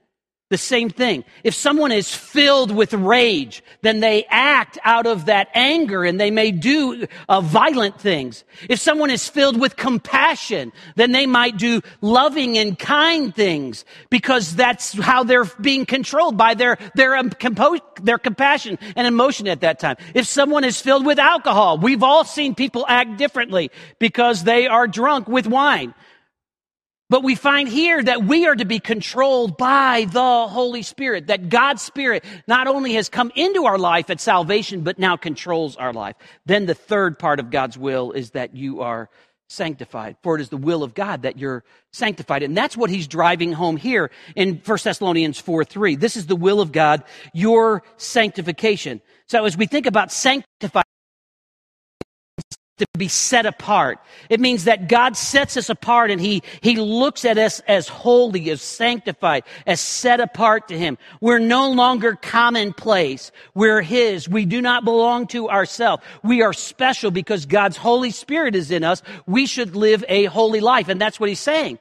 The 0.50 0.58
same 0.58 0.90
thing. 0.90 1.24
If 1.44 1.54
someone 1.54 1.92
is 1.92 2.12
filled 2.12 2.72
with 2.72 2.92
rage, 2.92 3.62
then 3.82 4.00
they 4.00 4.24
act 4.28 4.78
out 4.82 5.06
of 5.06 5.26
that 5.26 5.48
anger 5.54 6.02
and 6.04 6.18
they 6.20 6.32
may 6.32 6.50
do 6.50 7.06
uh, 7.28 7.40
violent 7.40 8.00
things. 8.00 8.42
If 8.68 8.80
someone 8.80 9.10
is 9.10 9.28
filled 9.28 9.60
with 9.60 9.76
compassion, 9.76 10.72
then 10.96 11.12
they 11.12 11.24
might 11.24 11.56
do 11.56 11.82
loving 12.00 12.58
and 12.58 12.76
kind 12.76 13.32
things 13.32 13.84
because 14.10 14.56
that's 14.56 14.98
how 14.98 15.22
they're 15.22 15.44
being 15.60 15.86
controlled 15.86 16.36
by 16.36 16.54
their, 16.54 16.78
their, 16.96 17.14
um, 17.14 17.30
their 18.02 18.18
compassion 18.18 18.76
and 18.96 19.06
emotion 19.06 19.46
at 19.46 19.60
that 19.60 19.78
time. 19.78 19.98
If 20.14 20.26
someone 20.26 20.64
is 20.64 20.80
filled 20.80 21.06
with 21.06 21.20
alcohol, 21.20 21.78
we've 21.78 22.02
all 22.02 22.24
seen 22.24 22.56
people 22.56 22.84
act 22.88 23.18
differently 23.18 23.70
because 24.00 24.42
they 24.42 24.66
are 24.66 24.88
drunk 24.88 25.28
with 25.28 25.46
wine. 25.46 25.94
But 27.10 27.24
we 27.24 27.34
find 27.34 27.68
here 27.68 28.00
that 28.02 28.24
we 28.24 28.46
are 28.46 28.54
to 28.54 28.64
be 28.64 28.78
controlled 28.78 29.56
by 29.56 30.06
the 30.10 30.46
Holy 30.46 30.82
Spirit, 30.82 31.26
that 31.26 31.48
God's 31.48 31.82
Spirit 31.82 32.24
not 32.46 32.68
only 32.68 32.94
has 32.94 33.08
come 33.08 33.32
into 33.34 33.66
our 33.66 33.78
life 33.78 34.10
at 34.10 34.20
salvation, 34.20 34.82
but 34.82 34.98
now 34.98 35.16
controls 35.16 35.76
our 35.76 35.92
life. 35.92 36.14
Then 36.46 36.66
the 36.66 36.74
third 36.74 37.18
part 37.18 37.40
of 37.40 37.50
God's 37.50 37.76
will 37.76 38.12
is 38.12 38.30
that 38.30 38.54
you 38.54 38.80
are 38.80 39.10
sanctified. 39.48 40.16
For 40.22 40.36
it 40.36 40.40
is 40.40 40.50
the 40.50 40.56
will 40.56 40.84
of 40.84 40.94
God 40.94 41.22
that 41.22 41.36
you're 41.36 41.64
sanctified. 41.92 42.44
And 42.44 42.56
that's 42.56 42.76
what 42.76 42.88
he's 42.88 43.08
driving 43.08 43.52
home 43.52 43.76
here 43.76 44.12
in 44.36 44.62
1 44.64 44.78
Thessalonians 44.84 45.40
4 45.40 45.64
3. 45.64 45.96
This 45.96 46.16
is 46.16 46.26
the 46.26 46.36
will 46.36 46.60
of 46.60 46.70
God, 46.70 47.02
your 47.34 47.82
sanctification. 47.96 49.02
So 49.26 49.44
as 49.44 49.56
we 49.56 49.66
think 49.66 49.86
about 49.86 50.12
sanctified, 50.12 50.84
to 52.80 52.86
be 52.98 53.08
set 53.08 53.46
apart. 53.46 53.98
It 54.28 54.40
means 54.40 54.64
that 54.64 54.88
God 54.88 55.16
sets 55.16 55.56
us 55.56 55.70
apart 55.70 56.10
and 56.10 56.20
He, 56.20 56.42
He 56.60 56.76
looks 56.76 57.24
at 57.24 57.38
us 57.38 57.60
as 57.68 57.88
holy, 57.88 58.50
as 58.50 58.60
sanctified, 58.60 59.44
as 59.66 59.80
set 59.80 60.20
apart 60.20 60.68
to 60.68 60.78
Him. 60.78 60.98
We're 61.20 61.38
no 61.38 61.70
longer 61.70 62.16
commonplace. 62.16 63.32
We're 63.54 63.82
His. 63.82 64.28
We 64.28 64.44
do 64.44 64.60
not 64.60 64.84
belong 64.84 65.28
to 65.28 65.48
ourselves. 65.48 66.02
We 66.22 66.42
are 66.42 66.52
special 66.52 67.10
because 67.10 67.46
God's 67.46 67.76
Holy 67.76 68.10
Spirit 68.10 68.54
is 68.54 68.70
in 68.70 68.84
us. 68.84 69.02
We 69.26 69.46
should 69.46 69.76
live 69.76 70.04
a 70.08 70.24
holy 70.26 70.60
life. 70.60 70.88
And 70.88 71.00
that's 71.00 71.20
what 71.20 71.28
He's 71.28 71.40
saying. 71.40 71.78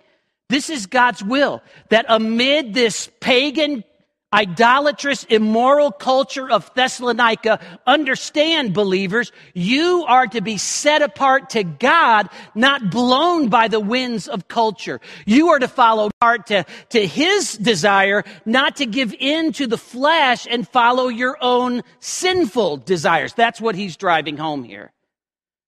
This 0.50 0.70
is 0.70 0.88
God's 0.88 1.24
will 1.24 1.62
that 1.90 2.06
amid 2.10 2.74
this 2.74 3.10
pagan 3.20 3.84
idolatrous, 4.34 5.24
immoral 5.26 5.92
culture 5.92 6.50
of 6.50 6.72
Thessalonica, 6.76 7.60
understand, 7.88 8.74
believers, 8.74 9.32
you 9.54 10.06
are 10.08 10.28
to 10.28 10.42
be 10.42 10.58
set 10.58 11.02
apart 11.02 11.52
to 11.52 11.64
God, 11.64 12.30
not 12.54 12.92
blown 12.92 13.50
by 13.50 13.68
the 13.68 13.80
winds 13.80 14.28
of 14.28 14.48
culture. 14.48 15.02
You 15.26 15.50
are 15.50 15.60
to 15.60 15.68
follow 15.68 16.12
heart 16.22 16.48
to, 16.48 16.66
to 16.90 17.08
His 17.08 17.58
desire, 17.58 18.24
not 18.46 18.76
to 18.78 18.86
give 18.86 19.14
in 19.20 19.54
to 19.54 19.68
the 19.68 19.78
flesh 19.78 20.48
and 20.50 20.68
follow 20.68 21.08
your 21.08 21.38
own 21.42 21.82
sinful 22.00 22.78
desires. 22.78 23.34
That's 23.34 23.60
what 23.60 23.76
he's 23.76 23.98
driving 23.98 24.38
home 24.38 24.64
here. 24.64 24.92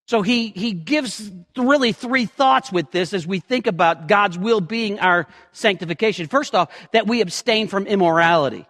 So 0.07 0.21
he, 0.21 0.49
he 0.49 0.73
gives 0.73 1.31
really 1.55 1.93
three 1.93 2.25
thoughts 2.25 2.71
with 2.71 2.91
this 2.91 3.13
as 3.13 3.25
we 3.25 3.39
think 3.39 3.67
about 3.67 4.07
God's 4.07 4.37
will 4.37 4.59
being 4.61 4.99
our 4.99 5.27
sanctification. 5.51 6.27
First 6.27 6.53
off, 6.53 6.69
that 6.91 7.07
we 7.07 7.21
abstain 7.21 7.67
from 7.67 7.87
immorality. 7.87 8.65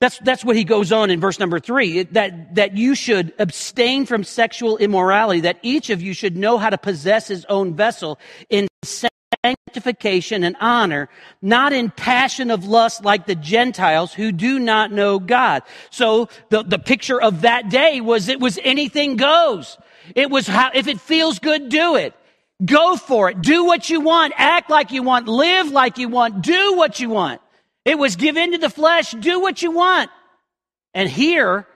That's, 0.00 0.18
that's 0.18 0.44
what 0.44 0.56
he 0.56 0.64
goes 0.64 0.92
on 0.92 1.10
in 1.10 1.20
verse 1.20 1.38
number 1.38 1.58
three, 1.58 2.02
that, 2.02 2.56
that 2.56 2.76
you 2.76 2.94
should 2.94 3.32
abstain 3.38 4.04
from 4.04 4.24
sexual 4.24 4.76
immorality, 4.76 5.40
that 5.40 5.58
each 5.62 5.88
of 5.88 6.02
you 6.02 6.12
should 6.12 6.36
know 6.36 6.58
how 6.58 6.68
to 6.68 6.76
possess 6.76 7.28
his 7.28 7.46
own 7.46 7.74
vessel 7.74 8.18
in 8.50 8.68
sanctification 8.84 10.44
and 10.44 10.56
honor, 10.60 11.08
not 11.40 11.72
in 11.72 11.90
passion 11.90 12.50
of 12.50 12.66
lust 12.66 13.04
like 13.04 13.24
the 13.24 13.34
Gentiles 13.34 14.12
who 14.12 14.32
do 14.32 14.58
not 14.58 14.92
know 14.92 15.18
God. 15.18 15.62
So 15.90 16.28
the, 16.50 16.62
the 16.62 16.78
picture 16.78 17.20
of 17.20 17.40
that 17.42 17.70
day 17.70 18.02
was 18.02 18.28
it 18.28 18.40
was 18.40 18.58
anything 18.62 19.16
goes. 19.16 19.78
It 20.14 20.30
was 20.30 20.46
how, 20.46 20.70
if 20.74 20.86
it 20.86 21.00
feels 21.00 21.38
good, 21.38 21.68
do 21.68 21.96
it. 21.96 22.14
Go 22.64 22.96
for 22.96 23.30
it. 23.30 23.42
Do 23.42 23.64
what 23.64 23.90
you 23.90 24.00
want. 24.00 24.32
Act 24.36 24.70
like 24.70 24.90
you 24.90 25.02
want. 25.02 25.28
Live 25.28 25.70
like 25.70 25.98
you 25.98 26.08
want. 26.08 26.42
Do 26.42 26.74
what 26.74 27.00
you 27.00 27.10
want. 27.10 27.40
It 27.84 27.98
was 27.98 28.16
give 28.16 28.36
into 28.36 28.58
the 28.58 28.70
flesh. 28.70 29.12
Do 29.12 29.40
what 29.40 29.62
you 29.62 29.70
want. 29.70 30.10
And 30.94 31.08
here, 31.08 31.66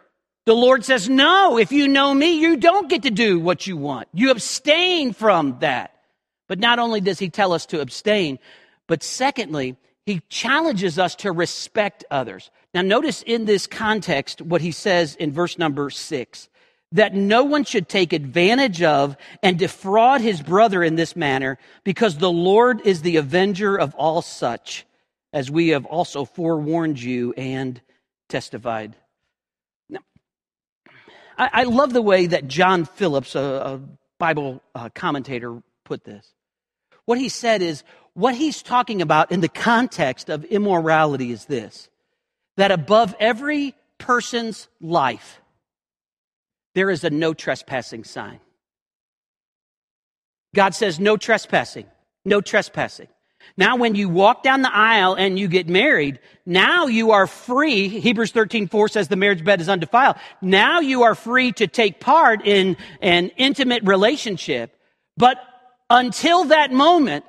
the 0.47 0.55
Lord 0.55 0.85
says, 0.85 1.09
no, 1.09 1.59
if 1.59 1.71
you 1.71 1.87
know 1.87 2.15
me, 2.15 2.41
you 2.41 2.57
don't 2.57 2.89
get 2.89 3.03
to 3.03 3.11
do 3.11 3.39
what 3.39 3.67
you 3.67 3.77
want. 3.77 4.09
You 4.15 4.31
abstain 4.31 5.13
from 5.13 5.59
that. 5.61 5.95
But 6.49 6.59
not 6.59 6.79
only 6.79 7.01
does 7.01 7.19
he 7.19 7.29
tell 7.29 7.53
us 7.53 7.66
to 7.66 7.81
abstain, 7.81 8.38
but 8.87 9.03
secondly, 9.03 9.77
he 10.07 10.21
challenges 10.29 10.99
us 10.99 11.14
to 11.16 11.31
respect 11.31 12.05
others. 12.11 12.51
Now, 12.75 12.83
notice 12.83 13.23
in 13.23 13.45
this 13.45 13.66
context 13.66 14.40
what 14.40 14.61
he 14.61 14.73
says 14.73 15.14
in 15.14 15.31
verse 15.31 15.59
number 15.59 15.90
six 15.90 16.49
that 16.92 17.14
no 17.14 17.44
one 17.44 17.64
should 17.64 17.88
take 17.88 18.12
advantage 18.12 18.83
of 18.83 19.16
and 19.42 19.59
defraud 19.59 20.20
his 20.20 20.42
brother 20.42 20.83
in 20.83 20.96
this 20.96 21.14
manner, 21.14 21.59
because 21.85 22.18
the 22.18 22.33
Lord 22.33 22.81
is 22.85 23.03
the 23.03 23.16
avenger 23.16 23.76
of 23.76 23.94
all 23.94 24.22
such, 24.22 24.85
as 25.33 25.50
we 25.50 25.68
have 25.68 25.87
also 25.87 26.24
forewarned 26.24 27.00
you 27.00 27.33
and 27.35 27.81
testified. 28.29 28.96
Now, 29.88 30.00
I, 31.38 31.50
I 31.53 31.62
love 31.64 31.92
the 31.92 32.03
way 32.03 32.26
that 32.26 32.48
John 32.48 32.85
Phillips, 32.85 33.35
a, 33.35 33.40
a 33.40 33.81
Bible 34.18 34.61
uh, 34.74 34.88
commentator, 34.92 35.62
put 35.85 36.05
this. 36.05 36.35
What 37.05 37.18
he 37.18 37.29
said 37.29 37.62
is, 37.62 37.85
what 38.14 38.35
he's 38.35 38.62
talking 38.62 39.00
about 39.00 39.31
in 39.31 39.40
the 39.40 39.48
context 39.48 40.29
of 40.29 40.44
immorality 40.44 41.31
is 41.31 41.44
this 41.44 41.88
that 42.57 42.72
above 42.72 43.14
every 43.20 43.74
person's 43.98 44.68
life, 44.81 45.39
there 46.74 46.90
is 46.90 47.04
a 47.04 47.11
no 47.11 47.35
trespassing 47.35 48.04
sign. 48.04 48.40
God 50.54 50.74
says 50.74 50.98
no 50.98 51.16
trespassing, 51.16 51.87
no 52.24 52.40
trespassing. 52.40 53.09
Now, 53.56 53.76
when 53.76 53.94
you 53.94 54.09
walk 54.09 54.42
down 54.42 54.62
the 54.62 54.74
aisle 54.74 55.14
and 55.14 55.38
you 55.38 55.48
get 55.48 55.68
married, 55.68 56.20
now 56.46 56.87
you 56.87 57.12
are 57.12 57.26
free. 57.26 57.88
Hebrews 57.88 58.33
13, 58.33 58.68
4 58.68 58.88
says 58.88 59.09
the 59.09 59.16
marriage 59.16 59.44
bed 59.44 59.61
is 59.61 59.68
undefiled. 59.68 60.16
Now 60.40 60.80
you 60.80 61.02
are 61.02 61.14
free 61.14 61.52
to 61.52 61.66
take 61.66 62.00
part 62.00 62.46
in 62.46 62.76
an 63.00 63.30
intimate 63.37 63.83
relationship. 63.85 64.76
But 65.16 65.38
until 65.88 66.44
that 66.44 66.72
moment, 66.72 67.24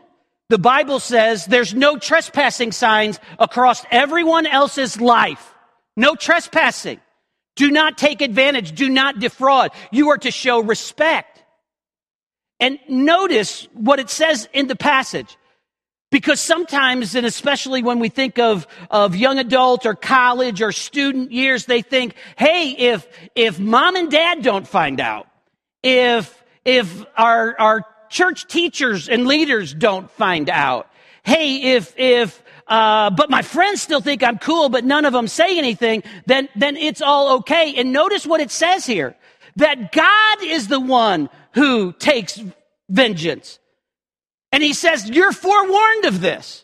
the 0.49 0.59
Bible 0.59 0.99
says 0.99 1.45
there's 1.45 1.73
no 1.73 1.97
trespassing 1.97 2.71
signs 2.71 3.19
across 3.39 3.85
everyone 3.89 4.45
else's 4.45 4.99
life. 4.99 5.53
No 5.95 6.15
trespassing. 6.15 6.99
Do 7.55 7.69
not 7.69 7.97
take 7.97 8.21
advantage. 8.21 8.73
Do 8.73 8.89
not 8.89 9.19
defraud. 9.19 9.71
You 9.91 10.09
are 10.09 10.17
to 10.19 10.31
show 10.31 10.61
respect. 10.61 11.43
And 12.59 12.79
notice 12.87 13.67
what 13.73 13.99
it 13.99 14.09
says 14.09 14.47
in 14.53 14.67
the 14.67 14.75
passage. 14.75 15.37
Because 16.11 16.41
sometimes, 16.41 17.15
and 17.15 17.25
especially 17.25 17.83
when 17.83 17.99
we 17.99 18.09
think 18.09 18.37
of, 18.37 18.67
of 18.89 19.15
young 19.15 19.39
adult 19.39 19.85
or 19.85 19.95
college 19.95 20.61
or 20.61 20.73
student 20.73 21.31
years, 21.31 21.65
they 21.65 21.81
think, 21.81 22.15
hey, 22.37 22.71
if, 22.71 23.07
if 23.33 23.59
mom 23.59 23.95
and 23.95 24.11
dad 24.11 24.43
don't 24.43 24.67
find 24.67 24.99
out, 24.99 25.27
if, 25.81 26.43
if 26.65 27.05
our, 27.17 27.55
our 27.59 27.85
church 28.09 28.45
teachers 28.47 29.07
and 29.07 29.25
leaders 29.25 29.73
don't 29.73 30.11
find 30.11 30.49
out, 30.49 30.89
hey, 31.23 31.75
if, 31.75 31.97
if, 31.97 32.40
uh, 32.71 33.09
but 33.09 33.29
my 33.29 33.41
friends 33.41 33.81
still 33.81 33.99
think 33.99 34.23
I'm 34.23 34.37
cool, 34.37 34.69
but 34.69 34.85
none 34.85 35.03
of 35.03 35.11
them 35.11 35.27
say 35.27 35.57
anything, 35.57 36.03
then, 36.25 36.47
then 36.55 36.77
it's 36.77 37.01
all 37.01 37.39
okay. 37.39 37.73
And 37.75 37.91
notice 37.91 38.25
what 38.25 38.39
it 38.39 38.49
says 38.49 38.85
here, 38.85 39.13
that 39.57 39.91
God 39.91 40.37
is 40.41 40.69
the 40.69 40.79
one 40.79 41.29
who 41.53 41.91
takes 41.91 42.41
vengeance. 42.87 43.59
And 44.53 44.63
he 44.63 44.71
says, 44.71 45.09
you're 45.09 45.33
forewarned 45.33 46.05
of 46.05 46.21
this. 46.21 46.63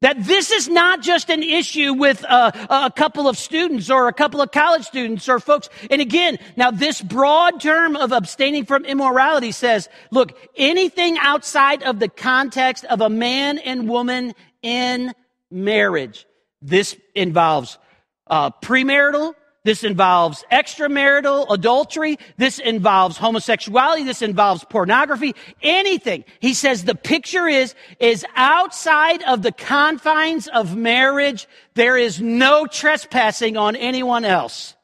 That 0.00 0.24
this 0.24 0.50
is 0.50 0.68
not 0.68 1.02
just 1.02 1.30
an 1.30 1.44
issue 1.44 1.94
with 1.94 2.24
a, 2.24 2.52
a, 2.68 2.92
couple 2.94 3.28
of 3.28 3.38
students 3.38 3.90
or 3.90 4.08
a 4.08 4.12
couple 4.12 4.42
of 4.42 4.50
college 4.50 4.82
students 4.82 5.28
or 5.28 5.38
folks. 5.38 5.70
And 5.88 6.02
again, 6.02 6.38
now 6.56 6.72
this 6.72 7.00
broad 7.00 7.60
term 7.60 7.94
of 7.94 8.10
abstaining 8.10 8.66
from 8.66 8.84
immorality 8.84 9.52
says, 9.52 9.88
look, 10.10 10.36
anything 10.56 11.16
outside 11.18 11.84
of 11.84 12.00
the 12.00 12.08
context 12.08 12.84
of 12.86 13.00
a 13.00 13.08
man 13.08 13.58
and 13.58 13.88
woman 13.88 14.34
in 14.60 15.14
marriage. 15.54 16.26
This 16.60 16.96
involves 17.14 17.78
uh, 18.26 18.50
premarital. 18.50 19.34
This 19.64 19.82
involves 19.82 20.44
extramarital 20.52 21.46
adultery. 21.48 22.18
This 22.36 22.58
involves 22.58 23.16
homosexuality. 23.16 24.04
This 24.04 24.20
involves 24.20 24.62
pornography. 24.64 25.34
Anything. 25.62 26.24
He 26.40 26.52
says 26.52 26.84
the 26.84 26.94
picture 26.94 27.48
is, 27.48 27.74
is 27.98 28.26
outside 28.36 29.22
of 29.22 29.42
the 29.42 29.52
confines 29.52 30.48
of 30.48 30.76
marriage. 30.76 31.46
There 31.74 31.96
is 31.96 32.20
no 32.20 32.66
trespassing 32.66 33.56
on 33.56 33.74
anyone 33.74 34.26
else. 34.26 34.74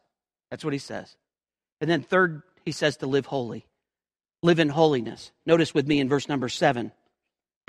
That's 0.50 0.64
what 0.64 0.72
he 0.72 0.78
says. 0.78 1.14
And 1.82 1.90
then 1.90 2.02
third, 2.02 2.42
he 2.64 2.72
says 2.72 2.96
to 2.98 3.06
live 3.06 3.26
holy. 3.26 3.66
Live 4.42 4.60
in 4.60 4.70
holiness. 4.70 5.30
Notice 5.44 5.74
with 5.74 5.86
me 5.86 6.00
in 6.00 6.08
verse 6.08 6.26
number 6.26 6.48
seven. 6.48 6.92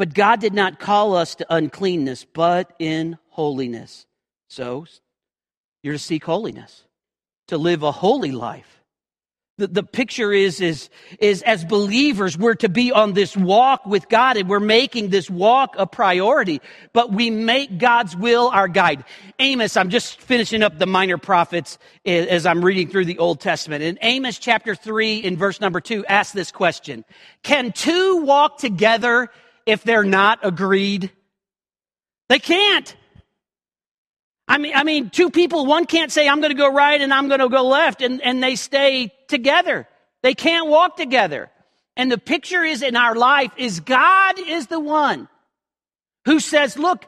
But 0.02 0.16
God 0.16 0.40
did 0.40 0.56
not 0.56 0.80
call 0.80 1.16
us 1.16 1.36
to 1.36 1.46
uncleanness, 1.48 2.26
but 2.26 2.74
in 2.80 3.20
holiness. 3.30 4.08
So, 4.50 4.88
you're 5.84 5.94
to 5.94 6.00
seek 6.00 6.24
holiness, 6.24 6.86
to 7.50 7.60
live 7.60 7.84
a 7.84 7.92
holy 7.92 8.32
life. 8.32 8.82
The, 9.60 9.68
the 9.68 9.84
picture 9.84 10.34
is, 10.34 10.60
is, 10.60 10.90
is 11.20 11.44
as 11.44 11.64
believers, 11.64 12.36
we're 12.36 12.56
to 12.56 12.68
be 12.68 12.92
on 12.92 13.14
this 13.14 13.38
walk 13.38 13.86
with 13.86 14.10
God 14.10 14.38
and 14.38 14.50
we're 14.50 14.60
making 14.60 15.10
this 15.10 15.30
walk 15.30 15.76
a 15.78 15.86
priority, 15.86 16.62
but 16.94 17.14
we 17.14 17.30
make 17.30 17.78
God's 17.78 18.16
will 18.16 18.48
our 18.48 18.68
guide. 18.68 19.04
Amos, 19.38 19.78
I'm 19.78 19.92
just 19.92 20.20
finishing 20.20 20.64
up 20.64 20.80
the 20.80 20.88
minor 20.88 21.20
prophets 21.20 21.78
as 22.08 22.48
I'm 22.48 22.66
reading 22.66 22.88
through 22.88 23.06
the 23.06 23.20
Old 23.20 23.40
Testament. 23.40 23.84
In 23.84 24.00
Amos 24.02 24.40
chapter 24.40 24.74
3 24.74 25.18
in 25.18 25.38
verse 25.38 25.62
number 25.62 25.80
2 25.80 26.08
asks 26.08 26.34
this 26.34 26.52
question. 26.52 27.06
Can 27.44 27.72
two 27.72 28.24
walk 28.26 28.58
together 28.58 29.30
if 29.66 29.84
they're 29.84 30.04
not 30.04 30.40
agreed? 30.44 31.12
They 32.30 32.40
can't. 32.40 32.96
I 34.48 34.58
mean, 34.58 34.74
I 34.76 34.84
mean, 34.84 35.10
two 35.10 35.30
people, 35.30 35.66
one 35.66 35.86
can't 35.86 36.12
say, 36.12 36.28
I'm 36.28 36.42
going 36.42 36.52
to 36.52 36.58
go 36.58 36.72
right 36.72 37.00
and 37.00 37.14
I'm 37.14 37.28
going 37.28 37.40
to 37.40 37.50
go 37.50 37.68
left, 37.68 38.02
and, 38.02 38.22
and 38.22 38.44
they 38.44 38.56
stay 38.56 39.14
together. 39.28 39.88
They 40.24 40.34
can't 40.34 40.68
walk 40.68 40.98
together. 40.98 41.50
And 41.96 42.12
the 42.12 42.18
picture 42.18 42.64
is 42.64 42.82
in 42.82 42.96
our 42.96 43.16
life 43.16 43.52
is 43.58 43.80
God 43.80 44.40
is 44.40 44.68
the 44.68 44.80
one 44.80 45.28
who 46.26 46.40
says, 46.40 46.78
look, 46.78 47.06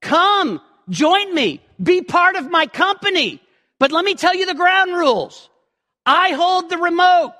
come, 0.00 0.60
join 0.88 1.34
me, 1.34 1.60
be 1.82 2.02
part 2.02 2.36
of 2.36 2.50
my 2.50 2.66
company. 2.66 3.40
But 3.78 3.92
let 3.92 4.04
me 4.04 4.14
tell 4.14 4.34
you 4.34 4.46
the 4.46 4.54
ground 4.54 4.92
rules. 4.92 5.48
I 6.06 6.30
hold 6.30 6.68
the 6.68 6.78
remote. 6.78 7.34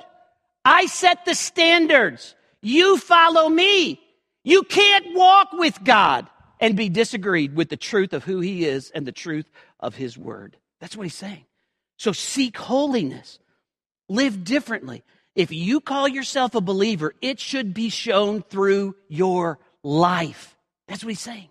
I 0.65 0.87
set 0.87 1.25
the 1.25 1.35
standards. 1.35 2.35
You 2.63 2.97
follow 2.97 3.49
me. 3.49 4.01
You 4.45 4.63
can't 4.63 5.17
walk 5.17 5.53
with 5.53 5.83
God 5.83 6.29
and 6.61 6.77
be 6.77 6.89
disagreed 6.89 7.57
with 7.57 7.71
the 7.71 7.77
truth 7.77 8.13
of 8.13 8.25
who 8.25 8.41
he 8.41 8.65
is 8.65 8.91
and 8.91 9.07
the 9.07 9.13
truth 9.13 9.51
of 9.81 9.97
his 9.97 10.17
word. 10.17 10.57
That's 10.81 10.97
what 10.97 11.05
he's 11.05 11.15
saying. 11.15 11.45
So 11.97 12.13
seek 12.13 12.57
holiness, 12.57 13.39
live 14.09 14.45
differently. 14.45 15.03
If 15.35 15.51
you 15.51 15.81
call 15.81 16.07
yourself 16.07 16.55
a 16.55 16.61
believer, 16.61 17.15
it 17.21 17.41
should 17.41 17.75
be 17.75 17.89
shown 17.89 18.43
through 18.43 18.95
your 19.09 19.59
life. 19.83 20.57
That's 20.87 21.03
what 21.03 21.11
he's 21.11 21.21
saying. 21.21 21.49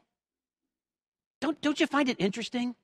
Don't, 1.42 1.60
don't 1.62 1.80
you 1.80 1.88
find 1.88 2.08
it 2.08 2.18
interesting? 2.20 2.76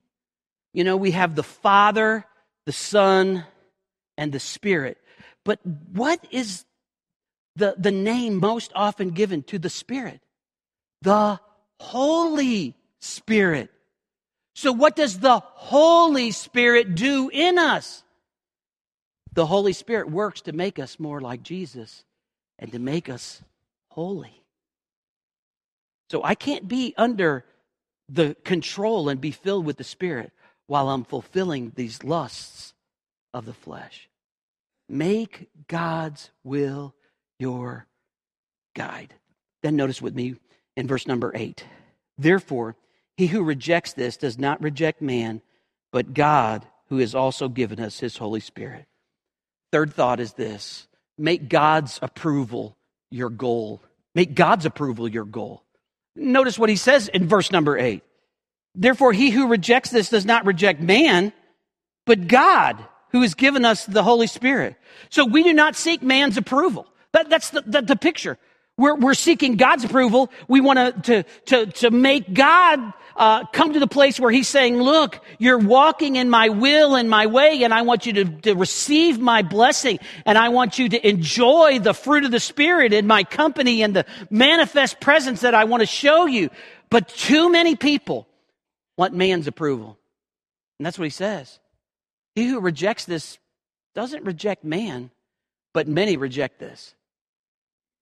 You 0.74 0.84
know, 0.84 0.98
we 0.98 1.12
have 1.12 1.36
the 1.36 1.44
Father, 1.44 2.26
the 2.66 2.72
Son, 2.72 3.46
and 4.18 4.32
the 4.32 4.40
Spirit. 4.40 4.98
But 5.46 5.60
what 5.66 6.20
is 6.32 6.66
the, 7.56 7.76
the 7.78 7.92
name 7.92 8.40
most 8.40 8.72
often 8.76 9.12
given 9.12 9.44
to 9.44 9.60
the 9.60 9.70
Spirit? 9.70 10.22
The 11.02 11.40
Holy 11.80 12.76
Spirit. 13.00 13.72
So, 14.56 14.72
what 14.72 14.96
does 14.96 15.20
the 15.20 15.40
Holy 15.40 16.32
Spirit 16.32 16.96
do 16.96 17.30
in 17.32 17.58
us? 17.58 18.04
The 19.34 19.46
Holy 19.46 19.74
Spirit 19.74 20.10
works 20.10 20.42
to 20.42 20.52
make 20.52 20.80
us 20.80 21.00
more 21.00 21.22
like 21.22 21.44
Jesus 21.44 22.04
and 22.58 22.72
to 22.72 22.80
make 22.80 23.08
us 23.10 23.42
holy. 23.90 24.44
So, 26.10 26.24
I 26.24 26.36
can't 26.36 26.68
be 26.68 26.94
under 26.98 27.46
the 28.10 28.36
control 28.44 29.08
and 29.08 29.22
be 29.22 29.32
filled 29.32 29.66
with 29.66 29.78
the 29.78 29.84
Spirit 29.84 30.34
while 30.68 30.90
I'm 30.90 31.04
fulfilling 31.04 31.72
these 31.76 32.04
lusts 32.04 32.74
of 33.34 33.46
the 33.46 33.54
flesh. 33.54 34.10
Make 34.90 35.50
God's 35.68 36.32
will 36.44 36.96
your 37.40 37.88
guide. 38.76 39.14
Then 39.64 39.76
notice 39.76 40.02
with 40.02 40.16
me 40.16 40.36
in 40.78 40.88
verse 40.88 41.08
number 41.08 41.32
8. 41.34 41.66
Therefore, 42.18 42.76
he 43.18 43.28
who 43.28 43.44
rejects 43.44 43.94
this 43.94 44.18
does 44.18 44.38
not 44.38 44.62
reject 44.62 45.02
man, 45.02 45.42
but 45.92 46.14
God, 46.14 46.66
who 46.88 46.98
has 46.98 47.16
also 47.16 47.50
given 47.50 47.80
us 47.80 48.00
his 48.00 48.18
Holy 48.18 48.40
Spirit. 48.40 48.86
Third 49.72 49.94
thought 49.94 50.20
is 50.20 50.34
this 50.34 50.88
make 51.18 51.50
God's 51.50 52.00
approval 52.02 52.78
your 53.12 53.30
goal. 53.30 53.82
Make 54.16 54.36
God's 54.36 54.66
approval 54.66 55.08
your 55.08 55.26
goal. 55.26 55.64
Notice 56.16 56.58
what 56.58 56.70
he 56.70 56.76
says 56.76 57.08
in 57.08 57.28
verse 57.28 57.52
number 57.52 57.78
8. 57.78 58.02
Therefore, 58.76 59.14
he 59.14 59.30
who 59.30 59.48
rejects 59.48 59.90
this 59.90 60.10
does 60.10 60.26
not 60.26 60.46
reject 60.46 60.82
man, 60.82 61.34
but 62.06 62.28
God, 62.28 62.84
who 63.12 63.22
has 63.22 63.34
given 63.34 63.66
us 63.66 63.86
the 63.86 64.04
Holy 64.04 64.28
Spirit. 64.28 64.76
So 65.10 65.26
we 65.26 65.44
do 65.44 65.54
not 65.54 65.76
seek 65.76 66.02
man's 66.02 66.38
approval. 66.38 66.88
That, 67.14 67.30
that's 67.30 67.50
the, 67.50 67.62
the, 67.62 67.82
the 67.82 67.96
picture. 67.96 68.38
We're, 68.80 68.96
we're 68.96 69.14
seeking 69.14 69.58
God's 69.58 69.84
approval. 69.84 70.32
We 70.48 70.62
want 70.62 71.04
to, 71.04 71.24
to, 71.48 71.66
to 71.66 71.92
make 71.92 72.34
God 72.34 72.94
uh, 73.18 73.46
come 73.48 73.74
to 73.74 73.80
the 73.80 73.88
place 73.88 74.18
where 74.18 74.32
He's 74.32 74.48
saying, 74.48 74.78
Look, 74.78 75.20
you're 75.38 75.58
walking 75.58 76.16
in 76.16 76.30
my 76.30 76.48
will 76.48 76.96
and 76.96 77.10
my 77.10 77.28
way, 77.28 77.64
and 77.64 77.74
I 77.74 77.82
want 77.82 78.06
you 78.06 78.14
to, 78.14 78.26
to 78.26 78.54
receive 78.54 79.20
my 79.20 79.42
blessing, 79.42 80.00
and 80.26 80.38
I 80.38 80.48
want 80.48 80.80
you 80.80 80.88
to 80.88 81.08
enjoy 81.08 81.80
the 81.80 81.94
fruit 81.94 82.24
of 82.24 82.32
the 82.32 82.40
Spirit 82.40 82.94
in 82.94 83.06
my 83.06 83.26
company 83.26 83.84
and 83.84 83.94
the 83.94 84.06
manifest 84.30 85.02
presence 85.02 85.42
that 85.42 85.54
I 85.54 85.66
want 85.66 85.82
to 85.82 85.88
show 85.88 86.26
you. 86.26 86.50
But 86.90 87.10
too 87.10 87.52
many 87.52 87.76
people 87.76 88.26
want 88.98 89.14
man's 89.14 89.48
approval. 89.48 89.98
And 90.80 90.86
that's 90.86 90.98
what 90.98 91.04
He 91.04 91.10
says. 91.10 91.60
He 92.36 92.48
who 92.48 92.62
rejects 92.62 93.04
this 93.04 93.38
doesn't 93.94 94.24
reject 94.24 94.64
man, 94.64 95.12
but 95.74 95.86
many 95.86 96.16
reject 96.16 96.60
this. 96.60 96.96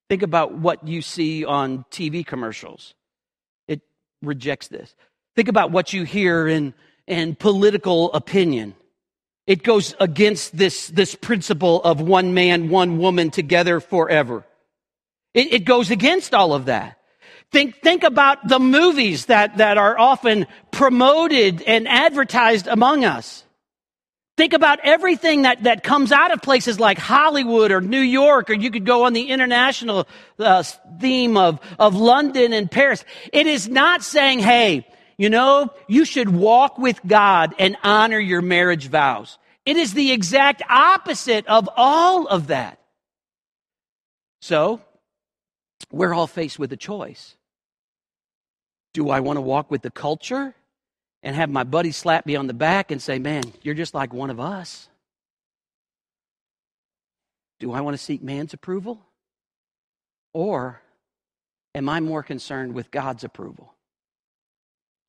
Think 0.09 0.23
about 0.23 0.53
what 0.53 0.87
you 0.87 1.01
see 1.01 1.43
on 1.43 1.85
TV 1.91 2.25
commercials. 2.25 2.93
It 3.67 3.81
rejects 4.21 4.67
this. 4.67 4.95
Think 5.35 5.49
about 5.49 5.71
what 5.71 5.93
you 5.93 6.03
hear 6.03 6.47
in, 6.47 6.73
in 7.05 7.35
political 7.35 8.11
opinion. 8.13 8.75
It 9.45 9.63
goes 9.63 9.95
against 9.99 10.57
this, 10.57 10.87
this 10.87 11.15
principle 11.15 11.81
of 11.83 12.01
one 12.01 12.33
man, 12.33 12.69
one 12.69 12.97
woman 12.97 13.31
together 13.31 13.79
forever. 13.79 14.45
It, 15.33 15.53
it 15.53 15.65
goes 15.65 15.91
against 15.91 16.33
all 16.33 16.53
of 16.53 16.65
that. 16.65 16.97
Think, 17.51 17.81
think 17.81 18.03
about 18.03 18.47
the 18.47 18.59
movies 18.59 19.27
that, 19.27 19.57
that 19.57 19.77
are 19.77 19.97
often 19.97 20.47
promoted 20.71 21.61
and 21.61 21.87
advertised 21.87 22.67
among 22.67 23.05
us. 23.05 23.45
Think 24.37 24.53
about 24.53 24.79
everything 24.83 25.41
that, 25.41 25.63
that 25.63 25.83
comes 25.83 26.11
out 26.11 26.31
of 26.31 26.43
places 26.43 26.79
like 26.79 26.99
Hollywood 26.99 27.71
or 27.71 27.81
New 27.81 27.99
York, 27.99 28.51
or 28.51 28.53
you 28.53 28.69
could 28.69 28.85
go 28.85 29.05
on 29.05 29.13
the 29.13 29.29
international 29.29 30.07
uh, 30.37 30.61
theme 30.99 31.35
of, 31.35 31.59
of 31.79 31.95
London 31.95 32.53
and 32.53 32.69
Paris. 32.69 33.03
It 33.33 33.47
is 33.47 33.67
not 33.67 34.03
saying, 34.03 34.39
hey, 34.39 34.87
you 35.17 35.31
know, 35.31 35.73
you 35.87 36.05
should 36.05 36.29
walk 36.29 36.77
with 36.77 36.99
God 37.07 37.55
and 37.57 37.77
honor 37.83 38.19
your 38.19 38.43
marriage 38.43 38.89
vows. 38.89 39.39
It 39.65 39.75
is 39.75 39.95
the 39.95 40.11
exact 40.11 40.61
opposite 40.69 41.47
of 41.47 41.67
all 41.75 42.27
of 42.27 42.47
that. 42.47 42.79
So, 44.43 44.81
we're 45.91 46.13
all 46.13 46.27
faced 46.27 46.59
with 46.59 46.71
a 46.71 46.77
choice. 46.77 47.35
Do 48.93 49.09
I 49.09 49.19
want 49.19 49.37
to 49.37 49.41
walk 49.41 49.71
with 49.71 49.81
the 49.81 49.89
culture 49.89 50.53
and 51.23 51.35
have 51.35 51.49
my 51.49 51.63
buddy 51.63 51.91
slap 51.91 52.25
me 52.25 52.35
on 52.35 52.47
the 52.47 52.53
back 52.53 52.91
and 52.91 53.01
say, 53.01 53.19
Man, 53.19 53.43
you're 53.61 53.75
just 53.75 53.93
like 53.93 54.13
one 54.13 54.29
of 54.29 54.39
us? 54.39 54.89
Do 57.59 57.71
I 57.71 57.81
want 57.81 57.97
to 57.97 58.03
seek 58.03 58.21
man's 58.21 58.53
approval? 58.53 59.01
Or 60.33 60.81
am 61.73 61.89
I 61.89 61.99
more 61.99 62.23
concerned 62.23 62.73
with 62.73 62.91
God's 62.91 63.23
approval? 63.23 63.73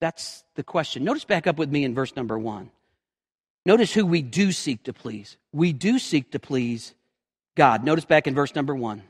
That's 0.01 0.45
the 0.55 0.63
question. 0.63 1.05
Notice 1.05 1.25
back 1.25 1.47
up 1.47 1.59
with 1.59 1.71
me 1.71 1.85
in 1.85 1.95
verse 1.95 2.15
number 2.17 2.39
one. 2.39 2.71
Notice 3.67 3.93
who 3.93 4.07
we 4.07 4.23
do 4.23 4.53
seek 4.53 4.85
to 4.85 4.93
please. 4.93 5.37
We 5.53 5.73
do 5.73 5.99
seek 5.99 6.31
to 6.33 6.39
please 6.39 6.95
God. 7.57 7.85
Notice 7.85 8.05
back 8.05 8.27
in 8.27 8.35
verse 8.35 8.55
number 8.55 8.75
one. 8.75 9.03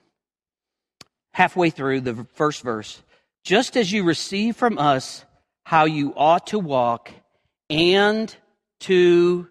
Halfway 1.32 1.70
through 1.70 2.00
the 2.00 2.26
first 2.34 2.62
verse. 2.62 3.00
Just 3.44 3.76
as 3.76 3.92
you 3.92 4.02
receive 4.02 4.56
from 4.56 4.78
us 4.78 5.24
how 5.68 5.84
you 5.84 6.14
ought 6.16 6.46
to 6.46 6.58
walk 6.58 7.12
and 7.68 8.34
to 8.80 9.46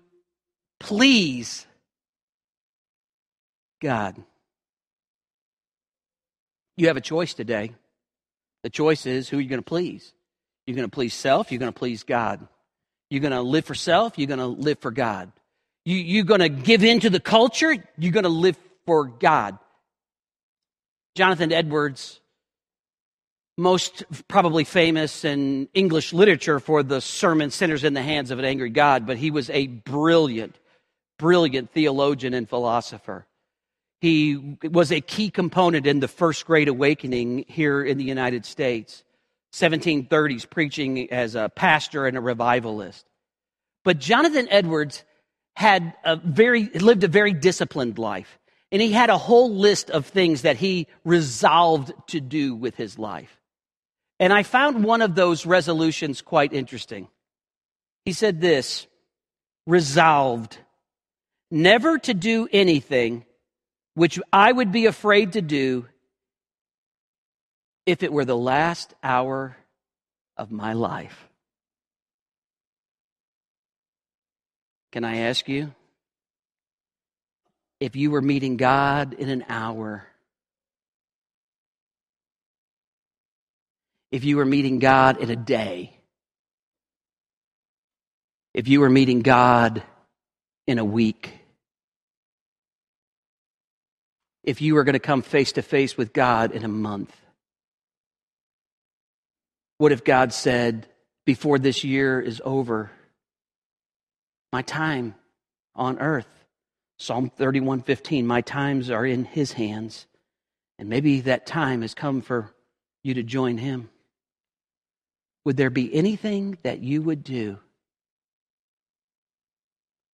please 0.79 1.67
God. 3.83 4.15
You 6.75 6.87
have 6.87 6.97
a 6.97 7.01
choice 7.01 7.35
today. 7.35 7.71
The 8.63 8.71
choice 8.71 9.05
is 9.05 9.29
who 9.29 9.37
you're 9.37 9.47
going 9.47 9.59
to 9.59 9.63
please. 9.63 10.11
You're 10.65 10.75
going 10.75 10.89
to 10.89 10.91
please 10.91 11.13
self, 11.13 11.51
you're 11.51 11.59
going 11.59 11.71
to 11.71 11.77
please 11.77 12.01
God. 12.01 12.47
You're 13.11 13.21
going 13.21 13.31
to 13.31 13.43
live 13.43 13.65
for 13.65 13.75
self, 13.75 14.17
you're 14.17 14.25
going 14.25 14.39
to 14.39 14.47
live 14.47 14.79
for 14.79 14.89
God. 14.89 15.31
You, 15.85 15.97
you're 15.97 16.25
going 16.25 16.39
to 16.39 16.49
give 16.49 16.83
in 16.83 16.99
to 17.01 17.11
the 17.11 17.19
culture, 17.19 17.75
you're 17.95 18.11
going 18.11 18.23
to 18.23 18.29
live 18.29 18.57
for 18.87 19.05
God. 19.05 19.59
Jonathan 21.13 21.51
Edwards 21.51 22.21
most 23.57 24.03
probably 24.27 24.63
famous 24.63 25.25
in 25.25 25.67
English 25.73 26.13
literature 26.13 26.59
for 26.59 26.83
the 26.83 27.01
sermon 27.01 27.49
Sinners 27.49 27.83
in 27.83 27.93
the 27.93 28.01
Hands 28.01 28.29
of 28.29 28.37
an 28.39 28.45
Angry 28.45 28.69
God, 28.69 29.07
but 29.07 29.17
he 29.17 29.31
was 29.31 29.49
a 29.49 29.67
brilliant, 29.67 30.55
brilliant 31.17 31.71
theologian 31.71 32.33
and 32.35 32.47
philosopher. 32.47 33.25
He 33.99 34.57
was 34.63 34.91
a 34.91 35.01
key 35.01 35.31
component 35.31 35.87
in 35.87 35.99
the 35.99 36.07
First 36.07 36.45
Great 36.45 36.67
Awakening 36.67 37.45
here 37.47 37.83
in 37.83 37.97
the 37.97 38.03
United 38.03 38.45
States, 38.45 39.03
1730s, 39.53 40.47
preaching 40.47 41.11
as 41.11 41.33
a 41.33 41.49
pastor 41.49 42.05
and 42.05 42.15
a 42.15 42.21
revivalist. 42.21 43.05
But 43.83 43.97
Jonathan 43.97 44.47
Edwards 44.51 45.03
had 45.55 45.95
a 46.03 46.17
very, 46.17 46.65
lived 46.65 47.03
a 47.03 47.07
very 47.07 47.33
disciplined 47.33 47.97
life. 47.97 48.37
And 48.71 48.81
he 48.81 48.91
had 48.91 49.09
a 49.09 49.17
whole 49.17 49.55
list 49.55 49.89
of 49.89 50.05
things 50.05 50.43
that 50.43 50.57
he 50.57 50.87
resolved 51.03 51.91
to 52.07 52.19
do 52.19 52.53
with 52.53 52.75
his 52.75 52.99
life. 52.99 53.36
And 54.19 54.33
I 54.33 54.43
found 54.43 54.83
one 54.83 55.01
of 55.01 55.15
those 55.15 55.45
resolutions 55.45 56.21
quite 56.21 56.53
interesting. 56.53 57.07
He 58.05 58.13
said 58.13 58.41
this 58.41 58.87
resolved 59.65 60.57
never 61.51 61.97
to 61.99 62.13
do 62.13 62.47
anything 62.51 63.25
which 63.93 64.19
I 64.31 64.51
would 64.51 64.71
be 64.71 64.85
afraid 64.85 65.33
to 65.33 65.41
do 65.41 65.87
if 67.85 68.03
it 68.03 68.11
were 68.11 68.25
the 68.25 68.37
last 68.37 68.93
hour 69.03 69.57
of 70.35 70.51
my 70.51 70.73
life. 70.73 71.27
Can 74.91 75.03
I 75.03 75.17
ask 75.17 75.47
you? 75.47 75.73
If 77.79 77.95
you 77.95 78.11
were 78.11 78.21
meeting 78.21 78.57
God 78.57 79.13
in 79.13 79.29
an 79.29 79.45
hour, 79.49 80.07
if 84.11 84.23
you 84.23 84.37
were 84.37 84.45
meeting 84.45 84.79
God 84.79 85.17
in 85.17 85.29
a 85.29 85.35
day, 85.35 85.97
if 88.53 88.67
you 88.67 88.79
were 88.79 88.89
meeting 88.89 89.21
God 89.21 89.83
in 90.65 90.79
a 90.79 90.85
week, 90.85 91.31
if 94.43 94.61
you 94.61 94.75
were 94.75 94.83
going 94.83 94.93
to 94.93 94.99
come 94.99 95.21
face 95.21 95.51
to 95.53 95.61
face 95.61 95.97
with 95.97 96.13
God 96.13 96.51
in 96.51 96.63
a 96.63 96.69
month, 96.69 97.15
what 99.77 99.91
if 99.91 100.03
God 100.03 100.33
said, 100.33 100.87
before 101.25 101.59
this 101.59 101.83
year 101.83 102.19
is 102.19 102.41
over, 102.45 102.89
my 104.53 104.61
time 104.61 105.13
on 105.75 105.99
earth, 105.99 106.27
Psalm 106.97 107.29
31:15, 107.29 108.25
my 108.25 108.41
times 108.41 108.89
are 108.89 109.05
in 109.05 109.25
his 109.25 109.51
hands. 109.51 110.07
And 110.79 110.89
maybe 110.89 111.21
that 111.21 111.45
time 111.45 111.81
has 111.81 111.93
come 111.93 112.21
for 112.21 112.53
you 113.03 113.13
to 113.15 113.23
join 113.23 113.57
him. 113.57 113.89
Would 115.47 115.55
there 115.55 115.69
be 115.69 115.95
anything 115.95 116.57
that 116.63 116.79
you 116.79 117.01
would 117.01 117.23
do? 117.23 117.57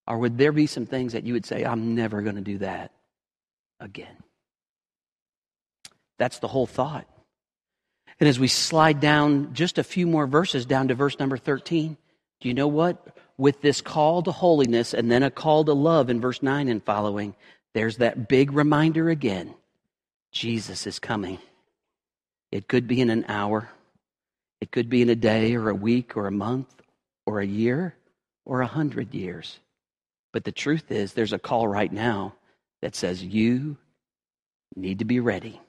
Or 0.08 0.19
would 0.19 0.38
there 0.38 0.52
be 0.52 0.67
some 0.67 0.86
things 0.86 1.13
that 1.13 1.24
you 1.24 1.34
would 1.34 1.48
say, 1.48 1.65
I'm 1.65 1.96
never 1.96 2.22
going 2.22 2.36
to 2.36 2.41
do 2.41 2.60
that 2.60 2.91
again? 3.80 4.15
That's 6.19 6.38
the 6.38 6.48
whole 6.48 6.67
thought. 6.67 7.08
And 8.19 8.30
as 8.30 8.39
we 8.39 8.48
slide 8.48 9.00
down 9.00 9.56
just 9.56 9.80
a 9.80 9.84
few 9.84 10.06
more 10.06 10.28
verses 10.28 10.67
down 10.67 10.89
to 10.89 10.93
verse 10.93 11.17
number 11.17 11.38
13, 11.38 11.98
do 12.39 12.48
you 12.48 12.54
know 12.54 12.67
what? 12.67 13.17
With 13.36 13.60
this 13.60 13.82
call 13.82 14.22
to 14.22 14.32
holiness 14.32 14.93
and 14.93 15.12
then 15.12 15.24
a 15.24 15.32
call 15.32 15.65
to 15.65 15.74
love 15.74 16.12
in 16.12 16.22
verse 16.22 16.43
9 16.43 16.67
and 16.67 16.84
following, 16.84 17.34
there's 17.74 17.98
that 17.98 18.28
big 18.28 18.52
reminder 18.52 19.10
again 19.10 19.56
Jesus 20.32 20.86
is 20.86 21.00
coming. 21.00 21.39
It 22.52 22.67
could 22.67 22.88
be 22.88 23.02
in 23.02 23.10
an 23.10 23.26
hour, 23.28 23.72
it 24.63 24.71
could 24.71 24.88
be 24.88 25.02
in 25.02 25.10
a 25.10 25.15
day 25.15 25.56
or 25.56 25.67
a 25.67 25.76
week 25.76 26.15
or 26.15 26.26
a 26.26 26.32
month 26.32 26.73
or 27.26 27.41
a 27.41 27.45
year 27.45 27.97
or 28.45 28.62
a 28.62 28.65
hundred 28.65 29.13
years. 29.13 29.60
But 30.32 30.45
the 30.45 30.54
truth 30.54 30.89
is, 30.89 31.12
there's 31.12 31.34
a 31.34 31.38
call 31.38 31.67
right 31.67 31.91
now 31.91 32.36
that 32.82 32.95
says 32.95 33.21
you 33.21 33.76
need 34.78 34.99
to 34.99 35.06
be 35.06 35.19
ready. 35.19 35.60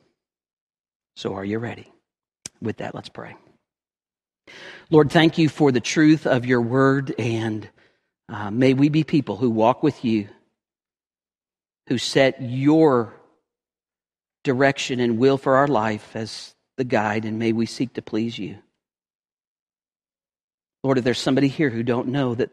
So, 1.16 1.35
are 1.35 1.44
you 1.44 1.59
ready? 1.59 1.92
With 2.62 2.76
that, 2.76 2.94
let's 2.94 3.09
pray. 3.09 3.35
Lord, 4.90 5.11
thank 5.11 5.38
you 5.38 5.48
for 5.48 5.72
the 5.72 5.80
truth 5.80 6.24
of 6.24 6.46
your 6.46 6.61
word, 6.61 7.16
and 7.18 7.68
uh, 8.28 8.52
may 8.52 8.74
we 8.74 8.90
be 8.90 9.02
people 9.02 9.37
who 9.37 9.50
walk 9.50 9.83
with 9.83 10.04
you, 10.04 10.28
who 11.88 11.98
set 11.98 12.40
your 12.40 13.12
direction 14.44 15.00
and 15.00 15.18
will 15.18 15.37
for 15.37 15.57
our 15.57 15.66
life 15.66 16.14
as 16.14 16.54
the 16.76 16.85
guide, 16.85 17.24
and 17.24 17.40
may 17.40 17.50
we 17.52 17.66
seek 17.66 17.94
to 17.94 18.00
please 18.00 18.38
you. 18.38 18.59
Lord, 20.84 20.98
if 20.98 21.04
there's 21.04 21.18
somebody 21.18 21.48
here 21.48 21.70
who 21.70 21.82
don't 21.82 22.08
know 22.08 22.34
that 22.34 22.50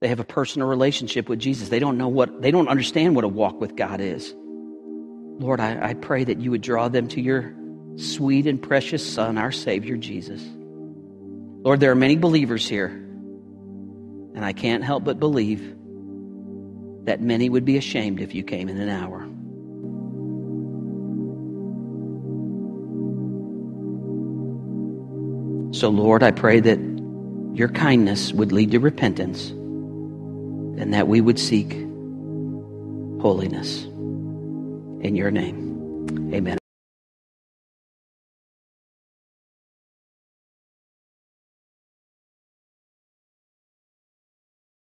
they 0.00 0.08
have 0.08 0.18
a 0.18 0.24
personal 0.24 0.66
relationship 0.66 1.28
with 1.28 1.38
Jesus, 1.38 1.68
they 1.68 1.78
don't 1.78 1.96
know 1.96 2.08
what, 2.08 2.42
they 2.42 2.50
don't 2.50 2.66
understand 2.66 3.14
what 3.14 3.22
a 3.24 3.28
walk 3.28 3.60
with 3.60 3.76
God 3.76 4.00
is. 4.00 4.34
Lord, 4.36 5.60
I, 5.60 5.90
I 5.90 5.94
pray 5.94 6.24
that 6.24 6.40
you 6.40 6.50
would 6.50 6.60
draw 6.60 6.88
them 6.88 7.06
to 7.08 7.20
your 7.20 7.54
sweet 7.94 8.48
and 8.48 8.60
precious 8.60 9.08
Son, 9.08 9.38
our 9.38 9.52
Savior, 9.52 9.96
Jesus. 9.96 10.42
Lord, 11.62 11.78
there 11.78 11.92
are 11.92 11.96
many 11.96 12.16
believers 12.16 12.68
here, 12.68 12.88
and 12.88 14.44
I 14.44 14.52
can't 14.52 14.82
help 14.82 15.04
but 15.04 15.20
believe 15.20 15.76
that 17.04 17.20
many 17.20 17.48
would 17.48 17.64
be 17.64 17.76
ashamed 17.76 18.20
if 18.20 18.34
you 18.34 18.42
came 18.42 18.68
in 18.68 18.76
an 18.76 18.88
hour. 18.88 19.20
So, 25.72 25.90
Lord, 25.90 26.24
I 26.24 26.32
pray 26.32 26.58
that 26.58 26.87
your 27.54 27.68
kindness 27.68 28.32
would 28.32 28.52
lead 28.52 28.70
to 28.72 28.78
repentance 28.78 29.50
and 29.50 30.94
that 30.94 31.08
we 31.08 31.20
would 31.20 31.38
seek 31.38 31.72
holiness. 33.20 33.84
In 35.02 35.14
your 35.16 35.30
name, 35.30 36.30
amen. 36.32 36.58